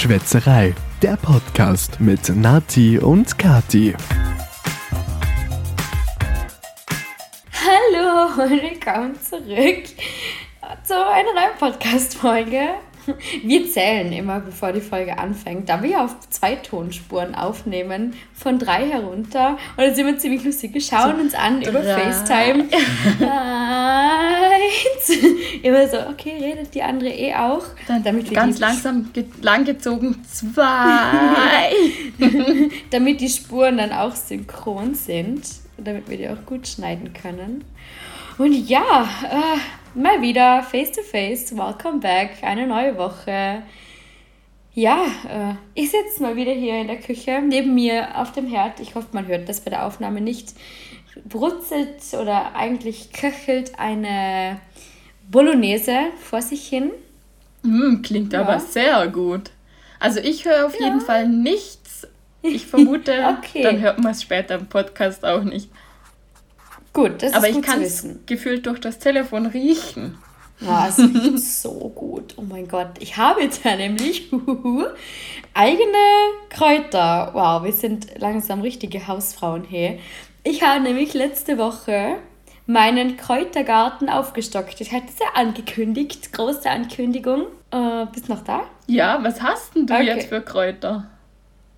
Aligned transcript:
Schwätzerei, 0.00 0.74
der 1.02 1.18
Podcast 1.18 2.00
mit 2.00 2.34
Nati 2.34 2.98
und 2.98 3.36
Kati. 3.36 3.94
Hallo 7.52 8.42
und 8.42 8.50
willkommen 8.62 9.20
zurück 9.20 9.84
zu 10.84 10.94
einer 10.94 11.34
neuen 11.34 11.54
Podcast-Folge. 11.58 12.76
Wir 13.42 13.68
zählen 13.68 14.12
immer, 14.12 14.40
bevor 14.40 14.72
die 14.72 14.80
Folge 14.80 15.18
anfängt, 15.18 15.68
da 15.68 15.82
wir 15.82 16.02
auf 16.02 16.16
zwei 16.30 16.56
Tonspuren 16.56 17.34
aufnehmen, 17.34 18.14
von 18.34 18.58
drei 18.58 18.88
herunter. 18.88 19.58
Und 19.76 19.84
dann 19.84 19.94
sind 19.94 20.06
wir 20.06 20.18
ziemlich 20.18 20.44
lustig. 20.44 20.74
Wir 20.74 20.80
schauen 20.80 21.16
so, 21.16 21.22
uns 21.22 21.34
an 21.34 21.60
drei. 21.60 21.70
über 21.70 21.82
FaceTime. 21.82 22.64
Eins. 24.20 25.10
Immer 25.62 25.88
so, 25.88 25.98
okay, 26.08 26.38
redet 26.40 26.74
die 26.74 26.82
andere 26.82 27.10
eh 27.10 27.34
auch. 27.34 27.64
Dann 27.86 28.02
damit 28.02 28.30
wir 28.30 28.36
ganz 28.36 28.58
langsam 28.58 29.10
langgezogen 29.42 30.24
zwei. 30.24 31.72
damit 32.90 33.20
die 33.20 33.28
Spuren 33.28 33.78
dann 33.78 33.92
auch 33.92 34.14
synchron 34.14 34.94
sind. 34.94 35.46
Damit 35.76 36.08
wir 36.08 36.16
die 36.16 36.28
auch 36.28 36.44
gut 36.46 36.66
schneiden 36.66 37.12
können. 37.12 37.64
Und 38.38 38.54
ja, 38.54 39.08
äh, 39.24 39.58
mal 39.94 40.22
wieder 40.22 40.62
face 40.62 40.92
to 40.92 41.02
face. 41.02 41.56
Welcome 41.56 42.00
back. 42.00 42.42
Eine 42.42 42.66
neue 42.66 42.96
Woche. 42.96 43.62
Ja, 44.72 45.04
äh, 45.28 45.54
ich 45.74 45.90
sitze 45.90 46.22
mal 46.22 46.36
wieder 46.36 46.52
hier 46.52 46.80
in 46.80 46.86
der 46.86 46.98
Küche, 46.98 47.42
neben 47.42 47.74
mir 47.74 48.16
auf 48.18 48.32
dem 48.32 48.46
Herd. 48.46 48.78
Ich 48.80 48.94
hoffe, 48.94 49.08
man 49.12 49.26
hört 49.26 49.48
das 49.48 49.60
bei 49.60 49.70
der 49.70 49.84
Aufnahme 49.84 50.20
nicht. 50.20 50.54
Brutzelt 51.28 52.02
oder 52.12 52.54
eigentlich 52.54 53.12
köchelt 53.12 53.78
eine 53.78 54.60
Bolognese 55.28 55.96
vor 56.22 56.40
sich 56.40 56.68
hin. 56.68 56.92
Mm, 57.62 58.02
klingt 58.02 58.32
ja. 58.32 58.42
aber 58.42 58.60
sehr 58.60 59.08
gut. 59.08 59.50
Also 59.98 60.20
ich 60.20 60.44
höre 60.44 60.66
auf 60.66 60.78
ja. 60.78 60.86
jeden 60.86 61.00
Fall 61.00 61.28
nichts. 61.28 62.06
Ich 62.42 62.66
vermute, 62.66 63.36
okay. 63.38 63.62
dann 63.62 63.80
hört 63.80 63.98
man 63.98 64.12
es 64.12 64.22
später 64.22 64.54
im 64.54 64.66
Podcast 64.66 65.24
auch 65.24 65.42
nicht. 65.42 65.68
Gut, 66.92 67.22
das 67.22 67.32
Aber 67.34 67.48
ist 67.48 67.54
gut 67.54 67.64
ich 67.64 67.70
kann 67.70 67.82
es 67.82 68.06
gefühlt 68.26 68.66
durch 68.66 68.80
das 68.80 68.98
Telefon 68.98 69.46
riechen. 69.46 70.18
Ja, 70.60 70.88
es 70.88 70.98
riecht 70.98 71.38
so 71.38 71.90
gut. 71.94 72.34
Oh 72.36 72.42
mein 72.42 72.68
Gott. 72.68 72.90
Ich 72.98 73.16
habe 73.16 73.42
jetzt 73.42 73.64
ja 73.64 73.76
nämlich 73.76 74.30
eigene 75.54 76.04
Kräuter. 76.50 77.30
Wow, 77.32 77.64
wir 77.64 77.72
sind 77.72 78.18
langsam 78.18 78.60
richtige 78.60 79.06
Hausfrauen 79.06 79.64
hier. 79.64 79.98
Ich 80.42 80.62
habe 80.62 80.80
nämlich 80.80 81.14
letzte 81.14 81.58
Woche 81.58 82.16
meinen 82.66 83.16
Kräutergarten 83.16 84.08
aufgestockt. 84.08 84.80
Ich 84.80 84.92
hatte 84.92 85.06
es 85.08 85.18
ja 85.18 85.26
angekündigt. 85.34 86.32
Große 86.32 86.68
Ankündigung. 86.68 87.46
Äh, 87.70 88.06
bist 88.12 88.28
du 88.28 88.34
noch 88.34 88.44
da? 88.44 88.62
Ja, 88.86 89.18
was 89.22 89.40
hast 89.42 89.74
denn 89.74 89.86
du 89.86 89.94
okay. 89.94 90.06
jetzt 90.06 90.28
für 90.28 90.40
Kräuter? 90.40 91.08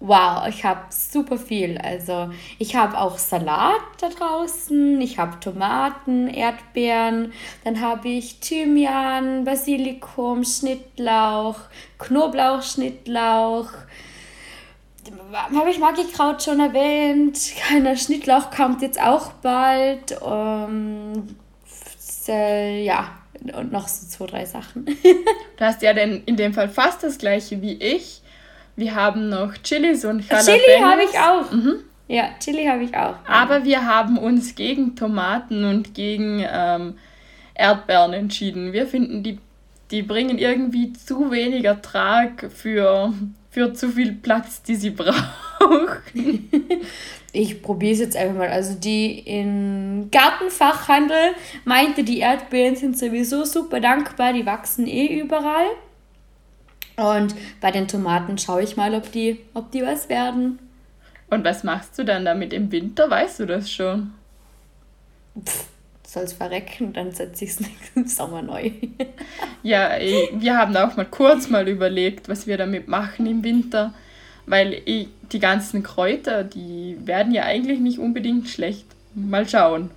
Wow, 0.05 0.49
ich 0.49 0.65
habe 0.65 0.81
super 0.91 1.39
viel. 1.39 1.79
Also 1.79 2.33
ich 2.59 2.75
habe 2.75 2.99
auch 2.99 3.19
Salat 3.19 3.81
da 4.01 4.09
draußen, 4.09 5.01
ich 5.01 5.19
habe 5.19 5.39
Tomaten, 5.39 6.27
Erdbeeren, 6.27 7.33
dann 7.63 7.81
habe 7.81 8.09
ich 8.09 8.41
Thymian, 8.41 9.45
Basilikum, 9.45 10.43
Schnittlauch, 10.45 11.55
Knoblauchschnittlauch. 12.01 13.69
Habe 15.33 15.71
ich 15.71 15.79
Magikraut 15.79 16.43
schon 16.43 16.59
erwähnt? 16.59 17.39
Keiner 17.69 17.95
Schnittlauch 17.95 18.51
kommt 18.51 18.83
jetzt 18.83 19.01
auch 19.01 19.31
bald. 19.35 20.21
Um, 20.21 21.29
äh, 22.27 22.85
ja, 22.85 23.07
und 23.57 23.71
noch 23.71 23.87
so 23.87 24.09
zwei, 24.09 24.27
drei 24.27 24.47
Sachen. 24.47 24.85
du 25.57 25.65
hast 25.65 25.81
ja 25.81 25.93
denn 25.93 26.25
in 26.27 26.37
dem 26.37 26.53
Fall 26.53 26.69
fast 26.69 27.05
das 27.05 27.19
gleiche 27.19 27.63
wie 27.63 27.75
ich. 27.75 28.22
Wir 28.77 28.95
haben 28.95 29.29
noch 29.29 29.55
Chilis 29.63 30.05
und 30.05 30.29
Jalapenos. 30.29 30.47
Chili 30.47 30.81
habe 30.81 31.03
ich 31.05 31.19
auch. 31.19 31.53
Mhm. 31.53 31.75
Ja, 32.09 32.31
Chili 32.41 32.65
habe 32.67 32.85
ich 32.85 32.97
auch. 32.97 33.17
Aber 33.27 33.65
wir 33.65 33.87
haben 33.87 34.19
uns 34.19 34.55
gegen 34.55 34.97
Tomaten 34.97 35.65
und 35.65 35.95
gegen 35.95 36.45
ähm, 36.47 36.95
Erdbeeren 37.55 38.13
entschieden. 38.13 38.73
Wir 38.73 38.87
finden, 38.87 39.23
die, 39.23 39.39
die 39.91 40.03
bringen 40.03 40.39
irgendwie 40.39 40.93
zu 40.93 41.31
wenig 41.31 41.65
Ertrag 41.65 42.51
für, 42.55 43.13
für 43.51 43.73
zu 43.75 43.91
viel 43.91 44.13
Platz, 44.13 44.63
die 44.63 44.75
sie 44.75 44.91
brauchen. 44.91 46.51
ich 47.33 47.63
probiere 47.63 47.93
es 47.93 48.01
jetzt 48.01 48.17
einfach 48.17 48.37
mal. 48.37 48.49
Also 48.49 48.75
die 48.75 49.19
im 49.21 50.11
Gartenfachhandel 50.11 51.35
meinte, 51.65 52.05
die 52.05 52.19
Erdbeeren 52.21 52.77
sind 52.77 52.99
sowieso 52.99 53.45
super 53.45 53.81
dankbar, 53.81 54.33
die 54.33 54.47
wachsen 54.47 54.87
eh 54.87 55.21
überall. 55.21 55.67
Und 56.97 57.35
bei 57.61 57.71
den 57.71 57.89
Tomaten 57.89 58.39
schaue 58.39 58.63
ich 58.63 58.77
mal, 58.77 58.95
ob 58.95 59.11
die, 59.13 59.41
ob 59.55 59.71
die 59.71 59.83
was 59.83 60.09
werden. 60.09 60.59
Und 61.31 61.45
was 61.45 61.65
machst 61.65 61.99
du 61.99 62.05
dann 62.05 62.25
damit 62.25 62.53
im 62.53 62.71
Winter? 62.71 63.09
Weißt 63.09 63.41
du 63.41 63.47
das 63.47 63.71
schon? 63.71 64.13
Pff, 65.43 65.65
soll 66.07 66.25
es 66.25 66.35
verrecken, 66.35 66.93
dann 66.93 67.13
setze 67.13 67.45
ich 67.45 67.53
es 67.53 67.61
im 67.95 68.07
Sommer 68.07 68.43
neu. 68.43 68.71
ja, 69.63 69.91
wir 69.99 70.59
haben 70.59 70.77
auch 70.77 70.97
mal 70.97 71.07
kurz 71.07 71.49
mal 71.49 71.67
überlegt, 71.69 72.29
was 72.29 72.47
wir 72.47 72.59
damit 72.59 72.89
machen 72.89 73.27
im 73.27 73.43
Winter. 73.43 73.95
Weil 74.45 74.83
die 74.85 75.39
ganzen 75.39 75.83
Kräuter, 75.85 76.43
die 76.43 76.99
werden 77.05 77.33
ja 77.33 77.45
eigentlich 77.45 77.79
nicht 77.79 77.99
unbedingt 77.99 78.49
schlecht. 78.49 78.87
Mal 79.15 79.49
schauen. 79.49 79.91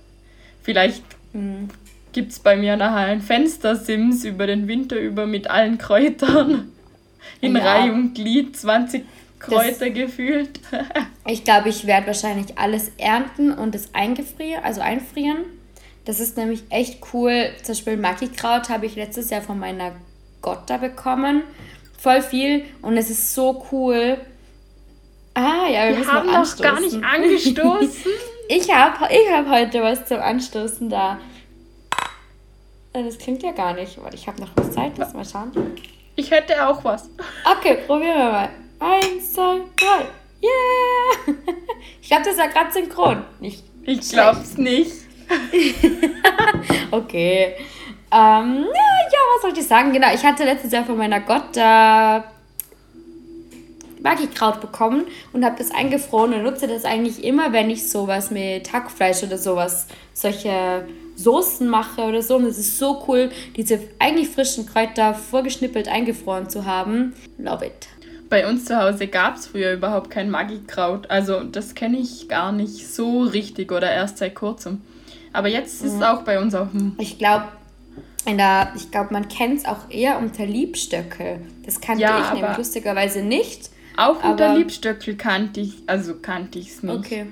Vielleicht 0.62 1.02
mhm. 1.32 1.68
gibt 2.12 2.32
es 2.32 2.38
bei 2.38 2.56
mir 2.56 2.76
nachher 2.76 3.08
ein 3.08 3.20
Fenstersims 3.20 4.24
über 4.24 4.46
den 4.46 4.68
Winter 4.68 4.96
über 4.98 5.26
mit 5.26 5.50
allen 5.50 5.78
Kräutern 5.78 6.70
in 7.40 7.56
ja. 7.56 7.62
Reihe 7.62 7.92
und 7.92 8.14
Glied 8.14 8.56
20 8.56 9.04
Kräuter 9.38 9.86
das, 9.86 9.94
gefühlt. 9.94 10.60
ich 11.26 11.44
glaube, 11.44 11.68
ich 11.68 11.86
werde 11.86 12.08
wahrscheinlich 12.08 12.58
alles 12.58 12.90
ernten 12.98 13.52
und 13.52 13.74
es 13.74 13.94
eingefrieren, 13.94 14.64
also 14.64 14.80
einfrieren. 14.80 15.44
Das 16.04 16.20
ist 16.20 16.36
nämlich 16.36 16.62
echt 16.70 17.00
cool. 17.12 17.50
Zum 17.62 17.74
Beispiel 17.74 17.96
Magikraut 17.96 18.68
habe 18.68 18.86
ich 18.86 18.96
letztes 18.96 19.30
Jahr 19.30 19.42
von 19.42 19.58
meiner 19.58 19.92
Gotta 20.40 20.78
bekommen. 20.78 21.42
Voll 21.98 22.22
viel 22.22 22.64
und 22.82 22.96
es 22.96 23.10
ist 23.10 23.34
so 23.34 23.66
cool. 23.72 24.18
Ah, 25.34 25.68
ja, 25.68 25.88
wir, 25.88 25.98
wir 25.98 26.06
haben 26.06 26.26
noch, 26.26 26.56
noch 26.56 26.62
gar 26.62 26.80
nicht 26.80 27.02
angestoßen. 27.02 28.12
ich 28.48 28.72
habe 28.72 29.12
ich 29.12 29.32
hab 29.32 29.50
heute 29.50 29.82
was 29.82 30.06
zum 30.06 30.18
Anstoßen 30.18 30.88
da. 30.88 31.18
Äh, 32.92 33.02
das 33.02 33.18
klingt 33.18 33.42
ja 33.42 33.52
gar 33.52 33.74
nicht. 33.74 33.98
Ich 34.14 34.26
habe 34.26 34.40
noch 34.40 34.50
was 34.56 34.70
Zeit. 34.70 34.96
Lass 34.96 35.12
mal 35.12 35.24
schauen. 35.24 35.52
Ich 36.16 36.30
hätte 36.30 36.66
auch 36.66 36.82
was. 36.82 37.08
Okay, 37.44 37.78
probieren 37.86 38.16
wir 38.16 38.30
mal. 38.32 38.48
Eins, 38.80 39.32
zwei, 39.32 39.60
drei. 39.76 40.06
Yeah! 40.42 41.34
Ich 42.00 42.10
glaube, 42.10 42.24
das 42.24 42.38
war 42.38 42.46
gerade 42.46 42.72
synchron. 42.72 43.24
Nicht 43.40 43.64
ich 43.86 44.10
glaub's 44.10 44.56
nicht. 44.58 44.92
okay. 46.90 47.54
Ähm, 48.12 48.66
ja, 48.66 49.18
was 49.34 49.42
soll 49.42 49.52
ich 49.56 49.66
sagen? 49.66 49.92
Genau, 49.92 50.12
ich 50.12 50.24
hatte 50.24 50.44
letztes 50.44 50.72
Jahr 50.72 50.84
von 50.84 50.96
meiner 50.96 51.20
Gotta 51.20 52.24
Magikraut 54.00 54.60
bekommen 54.60 55.04
und 55.32 55.44
habe 55.44 55.56
das 55.58 55.70
eingefroren 55.70 56.34
und 56.34 56.42
nutze 56.42 56.66
das 56.66 56.84
eigentlich 56.84 57.24
immer, 57.24 57.52
wenn 57.52 57.70
ich 57.70 57.88
sowas 57.88 58.30
mit 58.30 58.72
Hackfleisch 58.72 59.22
oder 59.22 59.38
sowas, 59.38 59.86
solche 60.14 60.86
Soßen 61.16 61.68
mache 61.68 62.02
oder 62.02 62.22
so. 62.22 62.36
Und 62.36 62.44
es 62.44 62.58
ist 62.58 62.78
so 62.78 63.04
cool, 63.08 63.30
diese 63.56 63.80
eigentlich 63.98 64.28
frischen 64.28 64.66
Kräuter 64.66 65.14
vorgeschnippelt 65.14 65.88
eingefroren 65.88 66.48
zu 66.48 66.64
haben. 66.64 67.14
Love 67.38 67.66
it. 67.66 67.88
Bei 68.28 68.48
uns 68.48 68.64
zu 68.64 68.76
Hause 68.76 69.06
gab 69.06 69.36
es 69.36 69.46
früher 69.46 69.72
überhaupt 69.72 70.10
kein 70.10 70.30
Magikraut. 70.30 71.10
Also 71.10 71.44
das 71.44 71.74
kenne 71.74 71.98
ich 71.98 72.28
gar 72.28 72.52
nicht 72.52 72.86
so 72.88 73.22
richtig 73.22 73.72
oder 73.72 73.90
erst 73.90 74.18
seit 74.18 74.34
kurzem. 74.34 74.80
Aber 75.32 75.48
jetzt 75.48 75.82
ist 75.82 75.92
es 75.92 75.96
mhm. 75.96 76.02
auch 76.02 76.22
bei 76.22 76.40
uns 76.40 76.54
auf 76.54 76.70
dem... 76.72 76.94
Ich 76.98 77.18
glaube, 77.18 77.44
in 78.24 78.38
der, 78.38 78.72
ich 78.74 78.90
glaube, 78.90 79.12
man 79.12 79.28
kennt 79.28 79.58
es 79.58 79.64
auch 79.64 79.88
eher 79.90 80.18
unter 80.18 80.44
Liebstöcke. 80.44 81.40
Das 81.64 81.80
kannte 81.80 82.02
ja, 82.02 82.20
ich 82.20 82.40
nämlich 82.40 82.56
lustigerweise 82.56 83.22
nicht. 83.22 83.70
Auch 83.96 84.22
unter 84.24 84.56
Liebstöckel 84.56 85.16
kannte 85.16 85.60
ich, 85.60 85.74
also 85.86 86.16
kannte 86.16 86.58
ich 86.58 86.70
es 86.70 86.82
nicht. 86.82 86.96
Okay. 86.96 87.26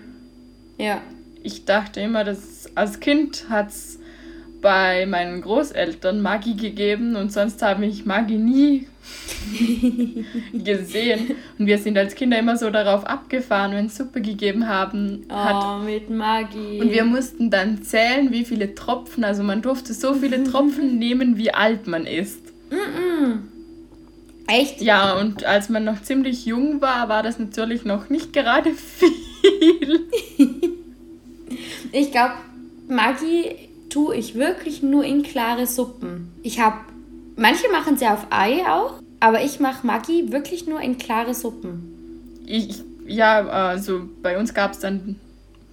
Ja. 0.79 1.01
Ich 1.45 1.67
dachte 1.67 2.01
immer, 2.01 2.25
dass 2.25 2.71
als 2.75 3.01
Kind 3.01 3.51
hat 3.51 3.69
es 3.69 3.99
bei 4.63 5.05
meinen 5.05 5.43
Großeltern 5.43 6.23
Maggi 6.23 6.55
gegeben 6.55 7.17
und 7.17 7.31
sonst 7.31 7.61
habe 7.61 7.85
ich 7.85 8.07
Maggi 8.07 8.39
nie 8.39 8.87
gesehen. 10.55 11.37
Und 11.59 11.67
wir 11.67 11.77
sind 11.77 11.99
als 11.99 12.15
Kinder 12.15 12.39
immer 12.39 12.57
so 12.57 12.71
darauf 12.71 13.05
abgefahren, 13.05 13.73
wenn 13.73 13.87
es 13.87 13.97
Suppe 13.99 14.23
gegeben 14.23 14.69
haben. 14.69 15.27
Oh, 15.29 15.85
mit 15.85 16.09
Maggi. 16.09 16.81
Und 16.81 16.91
wir 16.91 17.05
mussten 17.05 17.51
dann 17.51 17.83
zählen, 17.83 18.33
wie 18.33 18.47
viele 18.47 18.75
Tropfen, 18.75 19.23
also 19.23 19.43
man 19.43 19.61
durfte 19.61 19.93
so 19.93 20.15
viele 20.15 20.43
Tropfen 20.51 20.99
nehmen, 20.99 21.37
wie 21.37 21.53
alt 21.53 21.87
man 21.87 22.07
ist. 22.07 22.41
Echt? 24.47 24.81
Ja, 24.81 25.13
und 25.13 25.45
als 25.45 25.69
man 25.69 25.85
noch 25.85 26.01
ziemlich 26.01 26.47
jung 26.47 26.81
war, 26.81 27.11
war 27.11 27.23
das 27.23 27.39
natürlich 27.39 27.85
noch 27.85 28.09
nicht 28.09 28.33
gerade 28.33 28.71
viel. 28.73 30.07
Ich 31.93 32.13
glaube, 32.13 32.35
Maggi 32.89 33.57
tue 33.91 34.17
ich 34.17 34.35
wirklich 34.35 34.83
nur 34.83 35.05
in 35.05 35.23
klare 35.23 35.67
Suppen. 35.67 36.33
Ich 36.43 36.61
habe, 36.61 36.77
manche 37.37 37.71
machen 37.71 37.97
sie 37.97 38.07
auf 38.07 38.27
Ei 38.31 38.63
auch, 38.67 39.01
Aber 39.25 39.43
ich 39.43 39.59
mache 39.59 39.87
Maggi 39.87 40.33
wirklich 40.33 40.67
nur 40.67 40.83
in 40.83 40.99
klare 40.99 41.33
Suppen. 41.33 42.43
Ich, 42.45 42.83
ja, 43.07 43.47
also 43.47 44.03
bei 44.23 44.39
uns 44.39 44.53
gab 44.53 44.73
es 44.73 44.81
dann 44.81 45.19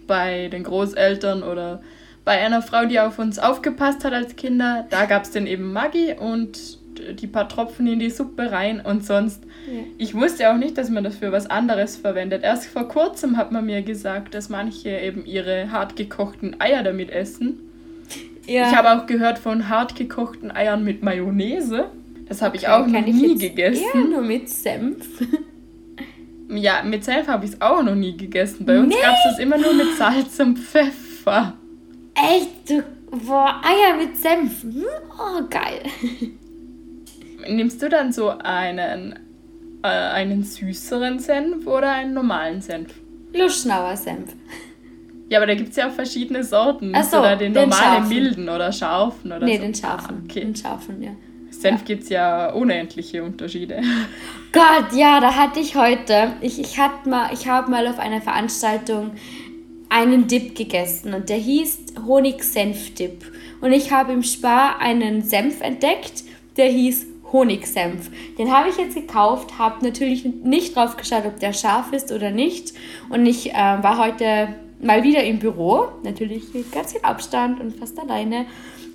bei 0.07 0.47
den 0.47 0.63
Großeltern 0.63 1.43
oder 1.43 1.81
bei 2.23 2.39
einer 2.39 2.61
Frau, 2.61 2.85
die 2.85 2.97
auf 3.01 3.19
uns 3.19 3.39
aufgepasst 3.39 4.05
hat 4.05 4.13
als 4.13 4.37
Kinder, 4.37 4.87
da 4.89 5.05
gab 5.05 5.23
es 5.23 5.31
dann 5.31 5.47
eben 5.47 5.73
Maggi 5.73 6.15
und 6.17 6.77
die 6.99 7.27
paar 7.27 7.47
Tropfen 7.49 7.87
in 7.87 7.99
die 7.99 8.09
Suppe 8.09 8.51
rein 8.51 8.81
und 8.81 9.05
sonst. 9.05 9.43
Ja. 9.67 9.83
Ich 9.97 10.13
wusste 10.13 10.51
auch 10.51 10.57
nicht, 10.57 10.77
dass 10.77 10.89
man 10.89 11.03
das 11.03 11.15
für 11.17 11.31
was 11.31 11.49
anderes 11.49 11.97
verwendet. 11.97 12.43
Erst 12.43 12.65
vor 12.65 12.87
kurzem 12.87 13.37
hat 13.37 13.51
man 13.51 13.65
mir 13.65 13.81
gesagt, 13.81 14.33
dass 14.33 14.49
manche 14.49 14.89
eben 14.89 15.25
ihre 15.25 15.71
hart 15.71 15.95
gekochten 15.95 16.59
Eier 16.59 16.83
damit 16.83 17.09
essen. 17.09 17.59
Ja. 18.47 18.69
Ich 18.69 18.75
habe 18.75 18.91
auch 18.91 19.05
gehört 19.05 19.39
von 19.39 19.69
hart 19.69 19.95
gekochten 19.95 20.51
Eiern 20.51 20.83
mit 20.83 21.03
Mayonnaise. 21.03 21.85
Das 22.27 22.41
habe 22.41 22.55
okay, 22.55 22.65
ich 22.65 22.67
auch 22.69 22.87
noch 22.87 23.05
nie 23.05 23.37
gegessen. 23.37 23.83
Ja, 23.93 23.99
nur 24.01 24.21
mit 24.21 24.49
Senf. 24.49 25.05
Ja, 26.53 26.83
mit 26.83 27.05
Senf 27.05 27.27
habe 27.27 27.45
ich 27.45 27.51
es 27.51 27.61
auch 27.61 27.81
noch 27.81 27.95
nie 27.95 28.17
gegessen. 28.17 28.65
Bei 28.65 28.77
uns 28.77 28.89
nee. 28.89 29.01
gab 29.01 29.13
es 29.13 29.23
das 29.23 29.39
immer 29.39 29.57
nur 29.57 29.73
mit 29.73 29.95
Salz 29.97 30.37
und 30.37 30.59
Pfeffer. 30.59 31.53
Echt? 32.13 32.69
Du, 32.69 32.83
boah, 33.25 33.61
Eier 33.63 33.95
mit 33.95 34.17
Senf. 34.17 34.63
Hm? 34.63 34.83
Oh, 35.17 35.43
geil. 35.49 35.83
Nimmst 37.47 37.81
du 37.81 37.89
dann 37.89 38.11
so 38.11 38.29
einen, 38.29 39.13
äh, 39.83 39.87
einen 39.87 40.43
süßeren 40.43 41.19
Senf 41.19 41.67
oder 41.67 41.91
einen 41.91 42.13
normalen 42.13 42.61
Senf? 42.61 42.93
Luschnauer 43.33 43.95
Senf. 43.95 44.33
Ja, 45.29 45.39
aber 45.39 45.47
da 45.47 45.55
gibt 45.55 45.69
es 45.69 45.77
ja 45.77 45.87
auch 45.87 45.93
verschiedene 45.93 46.43
Sorten. 46.43 46.91
Ach 46.93 47.05
so, 47.05 47.19
oder 47.19 47.37
den, 47.37 47.53
den 47.53 47.69
normalen 47.69 48.09
milden 48.09 48.49
oder 48.49 48.71
scharfen 48.71 49.31
oder 49.31 49.45
nee, 49.45 49.55
so. 49.55 49.61
den 49.61 49.73
scharfen. 49.73 50.17
Ah, 50.17 50.23
okay. 50.25 50.41
Den 50.41 50.55
scharfen, 50.55 51.01
ja. 51.01 51.11
Senf 51.51 51.81
ja. 51.81 51.85
gibt 51.85 52.03
es 52.03 52.09
ja 52.09 52.51
unendliche 52.51 53.23
Unterschiede. 53.23 53.81
Gott, 54.51 54.93
ja, 54.93 55.21
da 55.21 55.35
hatte 55.35 55.61
ich 55.61 55.75
heute, 55.75 56.33
ich, 56.41 56.59
ich, 56.59 56.73
ich 56.73 57.47
habe 57.47 57.71
mal 57.71 57.87
auf 57.87 57.99
einer 57.99 58.21
Veranstaltung 58.21 59.11
einen 59.87 60.27
Dip 60.27 60.55
gegessen 60.55 61.13
und 61.13 61.29
der 61.29 61.37
hieß 61.37 61.93
Honig-Senf-Dip. 62.05 63.25
Und 63.61 63.73
ich 63.73 63.91
habe 63.91 64.13
im 64.13 64.23
Spar 64.23 64.79
einen 64.79 65.21
Senf 65.21 65.61
entdeckt, 65.61 66.23
der 66.57 66.67
hieß 66.67 67.07
Honigsenf. 67.31 68.09
Den 68.37 68.51
habe 68.51 68.69
ich 68.69 68.77
jetzt 68.77 68.95
gekauft, 68.95 69.57
habe 69.57 69.83
natürlich 69.85 70.25
nicht 70.25 70.75
drauf 70.75 70.97
geschaut, 70.97 71.25
ob 71.25 71.39
der 71.39 71.53
scharf 71.53 71.93
ist 71.93 72.11
oder 72.11 72.31
nicht. 72.31 72.73
Und 73.09 73.25
ich 73.25 73.51
äh, 73.51 73.53
war 73.53 73.97
heute 73.97 74.55
mal 74.81 75.03
wieder 75.03 75.23
im 75.23 75.39
Büro, 75.39 75.87
natürlich 76.03 76.53
mit 76.53 76.71
ganz 76.71 76.91
viel 76.91 77.01
Abstand 77.01 77.59
und 77.59 77.75
fast 77.77 77.99
alleine. 77.99 78.45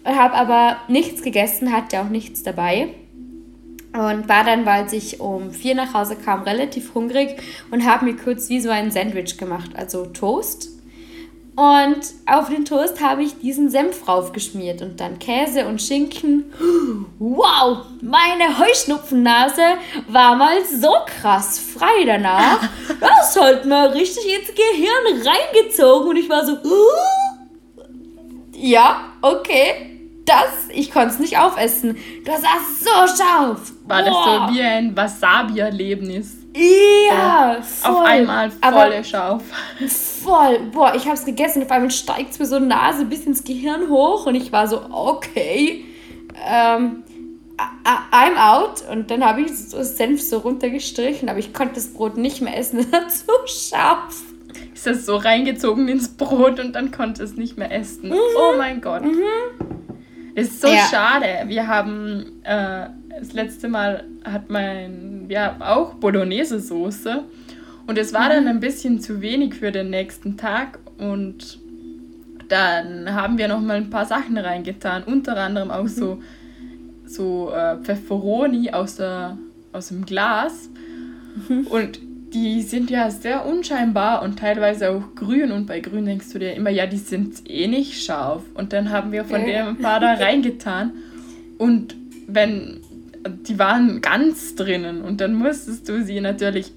Habe 0.04 0.34
aber 0.34 0.76
nichts 0.88 1.22
gegessen, 1.22 1.72
hatte 1.72 2.00
auch 2.00 2.08
nichts 2.08 2.42
dabei. 2.42 2.88
Und 3.92 4.28
war 4.28 4.44
dann, 4.44 4.66
weil 4.66 4.92
ich 4.92 5.20
um 5.20 5.52
vier 5.52 5.74
nach 5.74 5.94
Hause 5.94 6.16
kam, 6.16 6.42
relativ 6.42 6.94
hungrig 6.94 7.36
und 7.70 7.86
habe 7.86 8.04
mir 8.04 8.16
kurz 8.16 8.50
wie 8.50 8.60
so 8.60 8.68
ein 8.68 8.90
Sandwich 8.90 9.38
gemacht, 9.38 9.70
also 9.74 10.04
Toast 10.04 10.75
und 11.56 12.00
auf 12.26 12.50
den 12.50 12.66
Toast 12.66 13.00
habe 13.02 13.22
ich 13.22 13.38
diesen 13.38 13.70
Senf 13.70 14.06
raufgeschmiert 14.06 14.82
und 14.82 15.00
dann 15.00 15.18
Käse 15.18 15.66
und 15.66 15.80
Schinken. 15.80 16.52
Wow, 17.18 17.78
meine 18.02 18.58
Heuschnupfennase 18.58 19.62
war 20.06 20.36
mal 20.36 20.62
so 20.66 20.92
krass 21.06 21.58
frei 21.58 22.04
danach. 22.04 22.60
Das 23.00 23.36
hat 23.40 23.64
mir 23.64 23.92
richtig 23.94 24.24
ins 24.24 24.48
Gehirn 24.48 25.26
reingezogen 25.26 26.10
und 26.10 26.16
ich 26.16 26.28
war 26.28 26.44
so, 26.44 26.56
ja, 28.52 29.12
okay, 29.22 29.96
das, 30.26 30.68
ich 30.70 30.90
konnte 30.90 31.08
es 31.08 31.18
nicht 31.18 31.38
aufessen. 31.38 31.96
Das 32.24 32.42
war 32.42 32.58
so 32.80 33.16
scharf. 33.16 33.72
War 33.86 34.02
das 34.02 34.14
so 34.14 34.54
wie 34.54 34.62
ein 34.62 34.96
Wasabi-Erlebnis? 34.96 36.36
Ja, 36.56 37.58
voll. 37.60 37.92
Auf 37.92 38.04
einmal 38.04 38.50
volle 38.50 39.04
Scharf. 39.04 39.42
Voll. 39.88 40.60
Boah, 40.72 40.94
ich 40.94 41.04
habe 41.04 41.14
es 41.14 41.24
gegessen. 41.24 41.62
Auf 41.62 41.70
einmal 41.70 41.90
steigt 41.90 42.32
es 42.32 42.38
mir 42.38 42.46
so 42.46 42.58
Nase 42.58 43.04
bis 43.04 43.26
ins 43.26 43.44
Gehirn 43.44 43.90
hoch 43.90 44.26
und 44.26 44.34
ich 44.34 44.52
war 44.52 44.66
so, 44.66 44.80
okay, 44.90 45.84
ähm, 46.48 47.02
I'm 47.58 48.36
out. 48.36 48.82
Und 48.90 49.10
dann 49.10 49.24
habe 49.24 49.42
ich 49.42 49.56
so 49.56 49.82
Senf 49.82 50.22
so 50.22 50.38
runtergestrichen, 50.38 51.28
aber 51.28 51.38
ich 51.38 51.52
konnte 51.52 51.74
das 51.74 51.92
Brot 51.92 52.16
nicht 52.16 52.40
mehr 52.40 52.56
essen. 52.56 52.86
Das 52.90 53.26
war 53.28 53.46
zu 53.46 53.68
scharf. 53.70 54.22
Ist 54.74 54.86
das 54.86 55.06
so 55.06 55.16
reingezogen 55.16 55.88
ins 55.88 56.16
Brot 56.16 56.60
und 56.60 56.72
dann 56.72 56.90
konnte 56.90 57.22
es 57.22 57.36
nicht 57.36 57.58
mehr 57.58 57.70
essen. 57.70 58.10
Mhm. 58.10 58.14
Oh 58.38 58.56
mein 58.56 58.80
Gott. 58.80 59.02
Mhm. 59.04 59.22
Ist 60.34 60.60
so 60.60 60.68
ja. 60.68 60.86
schade. 60.90 61.26
Wir 61.46 61.66
haben 61.66 62.42
äh, 62.44 62.88
das 63.18 63.32
letzte 63.32 63.68
Mal 63.68 64.04
hat 64.24 64.50
mein, 64.50 65.28
haben 65.34 65.62
auch 65.62 65.94
Bolognese-Soße. 65.94 67.24
Und 67.86 67.98
es 67.98 68.12
war 68.12 68.26
mhm. 68.26 68.32
dann 68.32 68.48
ein 68.48 68.60
bisschen 68.60 69.00
zu 69.00 69.20
wenig 69.20 69.54
für 69.54 69.72
den 69.72 69.90
nächsten 69.90 70.36
Tag. 70.36 70.78
Und 70.98 71.58
dann 72.48 73.12
haben 73.12 73.38
wir 73.38 73.48
noch 73.48 73.60
mal 73.60 73.76
ein 73.76 73.90
paar 73.90 74.06
Sachen 74.06 74.36
reingetan, 74.36 75.02
unter 75.04 75.36
anderem 75.36 75.70
auch 75.70 75.88
so, 75.88 76.22
so 77.06 77.50
äh, 77.52 77.76
Pfefferoni 77.82 78.70
aus, 78.70 78.96
der, 78.96 79.36
aus 79.72 79.88
dem 79.88 80.04
Glas. 80.04 80.68
Mhm. 81.48 81.66
und 81.66 82.00
die 82.32 82.62
sind 82.62 82.90
ja 82.90 83.10
sehr 83.10 83.46
unscheinbar 83.46 84.22
und 84.22 84.38
teilweise 84.38 84.90
auch 84.90 85.14
grün. 85.14 85.52
Und 85.52 85.66
bei 85.66 85.80
grün 85.80 86.04
denkst 86.04 86.32
du 86.32 86.38
dir 86.38 86.54
immer, 86.54 86.70
ja, 86.70 86.86
die 86.86 86.98
sind 86.98 87.48
eh 87.48 87.66
nicht 87.66 88.02
scharf. 88.02 88.42
Und 88.54 88.72
dann 88.72 88.90
haben 88.90 89.12
wir 89.12 89.24
von 89.24 89.40
ja. 89.40 89.46
dem 89.46 89.68
ein 89.68 89.78
paar 89.78 90.00
da 90.00 90.14
reingetan. 90.18 90.92
Und 91.56 91.94
wenn 92.26 92.80
die 93.28 93.58
waren 93.58 94.00
ganz 94.00 94.54
drinnen 94.54 95.02
und 95.02 95.20
dann 95.20 95.34
musstest 95.34 95.88
du 95.88 96.02
sie 96.04 96.20
natürlich 96.20 96.72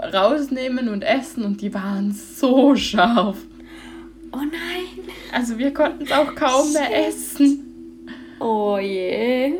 rausnehmen 0.00 0.88
und 0.88 1.02
essen 1.02 1.44
und 1.44 1.60
die 1.60 1.72
waren 1.72 2.12
so 2.12 2.74
scharf. 2.76 3.38
Oh 4.32 4.38
nein. 4.38 5.08
Also 5.32 5.58
wir 5.58 5.72
konnten 5.72 6.04
es 6.04 6.12
auch 6.12 6.34
kaum 6.34 6.66
Shit. 6.66 6.74
mehr 6.74 7.08
essen. 7.08 8.08
Oh 8.40 8.78
je. 8.78 9.52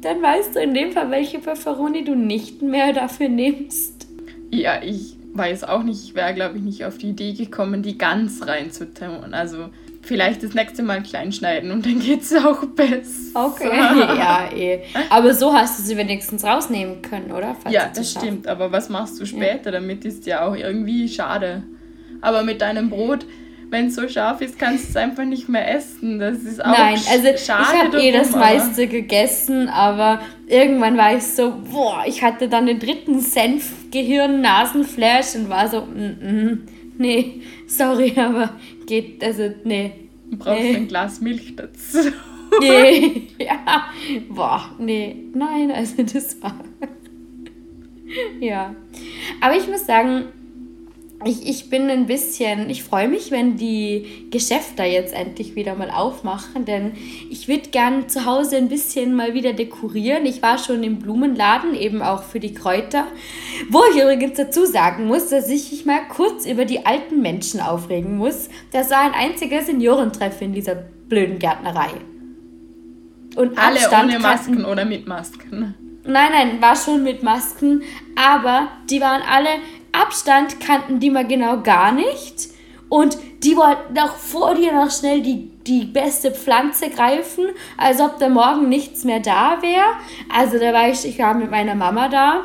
Dann 0.00 0.22
weißt 0.22 0.54
du 0.54 0.60
in 0.60 0.74
dem 0.74 0.92
Fall, 0.92 1.10
welche 1.10 1.40
Pfefferoni 1.40 2.04
du 2.04 2.14
nicht 2.14 2.62
mehr 2.62 2.92
dafür 2.92 3.28
nimmst. 3.28 4.06
Ja, 4.50 4.80
ich 4.82 5.16
weiß 5.34 5.64
auch 5.64 5.82
nicht. 5.82 6.04
Ich 6.04 6.14
wäre, 6.14 6.34
glaube 6.34 6.58
ich, 6.58 6.62
nicht 6.62 6.84
auf 6.84 6.98
die 6.98 7.10
Idee 7.10 7.32
gekommen, 7.32 7.82
die 7.82 7.98
ganz 7.98 8.46
reinzutun. 8.46 9.34
Also 9.34 9.70
vielleicht 10.08 10.42
das 10.42 10.54
nächste 10.54 10.82
Mal 10.82 11.02
klein 11.02 11.30
schneiden 11.32 11.70
und 11.70 11.86
dann 11.86 12.00
geht 12.00 12.22
es 12.22 12.34
auch 12.34 12.64
besser. 12.64 13.04
Okay, 13.34 13.68
ja, 13.76 14.48
eh. 14.52 14.80
Aber 15.10 15.34
so 15.34 15.52
hast 15.52 15.78
du 15.78 15.84
sie 15.84 15.96
wenigstens 15.96 16.42
rausnehmen 16.44 17.02
können, 17.02 17.30
oder? 17.30 17.54
Falls 17.62 17.72
ja, 17.74 17.88
das 17.94 18.10
stimmt. 18.12 18.48
Aber 18.48 18.72
was 18.72 18.88
machst 18.88 19.20
du 19.20 19.26
später? 19.26 19.66
Ja. 19.66 19.72
Damit 19.72 20.06
ist 20.06 20.24
ja 20.26 20.48
auch 20.48 20.56
irgendwie 20.56 21.08
schade. 21.08 21.62
Aber 22.22 22.42
mit 22.42 22.62
deinem 22.62 22.90
Brot, 22.90 23.26
wenn 23.70 23.88
es 23.88 23.96
so 23.96 24.08
scharf 24.08 24.40
ist, 24.40 24.58
kannst 24.58 24.86
du 24.86 24.88
es 24.88 24.96
einfach 24.96 25.24
nicht 25.24 25.50
mehr 25.50 25.70
essen. 25.72 26.18
Das 26.18 26.38
ist 26.38 26.64
auch 26.64 26.70
Nein, 26.70 26.98
also 27.10 27.28
schade. 27.36 27.66
Ich 27.70 27.78
habe 27.78 28.02
eh 28.02 28.10
das 28.10 28.32
meiste 28.32 28.86
gegessen, 28.86 29.68
aber 29.68 30.22
irgendwann 30.46 30.96
war 30.96 31.14
ich 31.14 31.24
so, 31.24 31.52
boah, 31.70 32.04
ich 32.06 32.22
hatte 32.22 32.48
dann 32.48 32.64
den 32.64 32.78
dritten 32.78 33.20
Senf-Gehirn-Nasenflash 33.20 35.34
und 35.34 35.50
war 35.50 35.68
so, 35.68 35.82
mm, 35.82 36.16
mm, 36.22 36.62
nee, 36.96 37.42
sorry, 37.66 38.14
aber 38.16 38.54
geht, 38.88 39.22
also, 39.22 39.54
nee. 39.62 39.92
Du 40.30 40.38
brauchst 40.38 40.62
nee. 40.62 40.76
ein 40.76 40.88
Glas 40.88 41.20
Milch 41.20 41.54
dazu. 41.54 41.98
Nee, 42.60 43.28
ja. 43.38 43.90
Boah, 44.30 44.70
nee, 44.78 45.16
nein, 45.34 45.70
also 45.70 46.02
das 46.02 46.40
war. 46.42 46.58
ja. 48.40 48.74
Aber 49.40 49.54
ich 49.54 49.68
muss 49.68 49.84
sagen, 49.84 50.24
ich, 51.24 51.48
ich 51.48 51.68
bin 51.68 51.90
ein 51.90 52.06
bisschen, 52.06 52.70
ich 52.70 52.84
freue 52.84 53.08
mich, 53.08 53.32
wenn 53.32 53.56
die 53.56 54.28
Geschäfte 54.30 54.84
jetzt 54.84 55.12
endlich 55.12 55.56
wieder 55.56 55.74
mal 55.74 55.90
aufmachen, 55.90 56.64
denn 56.64 56.92
ich 57.28 57.48
würde 57.48 57.70
gern 57.70 58.08
zu 58.08 58.24
Hause 58.24 58.56
ein 58.56 58.68
bisschen 58.68 59.14
mal 59.14 59.34
wieder 59.34 59.52
dekorieren. 59.52 60.26
Ich 60.26 60.42
war 60.42 60.58
schon 60.58 60.84
im 60.84 61.00
Blumenladen, 61.00 61.74
eben 61.74 62.02
auch 62.02 62.22
für 62.22 62.38
die 62.38 62.54
Kräuter, 62.54 63.06
wo 63.68 63.80
ich 63.90 64.00
übrigens 64.00 64.36
dazu 64.36 64.64
sagen 64.64 65.06
muss, 65.06 65.28
dass 65.28 65.48
ich 65.48 65.72
mich 65.72 65.86
mal 65.86 66.06
kurz 66.08 66.46
über 66.46 66.64
die 66.64 66.86
alten 66.86 67.20
Menschen 67.20 67.60
aufregen 67.60 68.16
muss. 68.16 68.48
Das 68.70 68.90
war 68.90 69.00
ein 69.00 69.12
einziger 69.12 69.62
Seniorentreff 69.62 70.40
in 70.40 70.52
dieser 70.52 70.76
blöden 70.76 71.40
Gärtnerei. 71.40 71.90
Und 73.34 73.58
Alle 73.58 73.80
Abstand 73.80 74.10
ohne 74.10 74.18
Masken 74.20 74.64
oder 74.64 74.84
mit 74.84 75.08
Masken? 75.08 75.74
Nein, 76.04 76.30
nein, 76.32 76.62
war 76.62 76.74
schon 76.74 77.02
mit 77.02 77.22
Masken, 77.22 77.82
aber 78.16 78.68
die 78.88 79.00
waren 79.00 79.20
alle 79.28 79.50
Abstand 80.00 80.60
kannten 80.60 81.00
die 81.00 81.10
mal 81.10 81.26
genau 81.26 81.60
gar 81.62 81.92
nicht. 81.92 82.48
Und 82.88 83.18
die 83.42 83.56
wollten 83.56 83.98
auch 83.98 84.16
vor 84.16 84.54
dir 84.54 84.72
noch 84.72 84.90
schnell 84.90 85.20
die, 85.20 85.50
die 85.66 85.84
beste 85.84 86.30
Pflanze 86.30 86.88
greifen, 86.88 87.46
als 87.76 88.00
ob 88.00 88.18
da 88.18 88.28
morgen 88.28 88.68
nichts 88.68 89.04
mehr 89.04 89.20
da 89.20 89.58
wäre. 89.60 89.84
Also 90.34 90.58
da 90.58 90.72
war 90.72 90.88
ich, 90.88 91.04
ich 91.04 91.18
war 91.18 91.34
mit 91.34 91.50
meiner 91.50 91.74
Mama 91.74 92.08
da, 92.08 92.44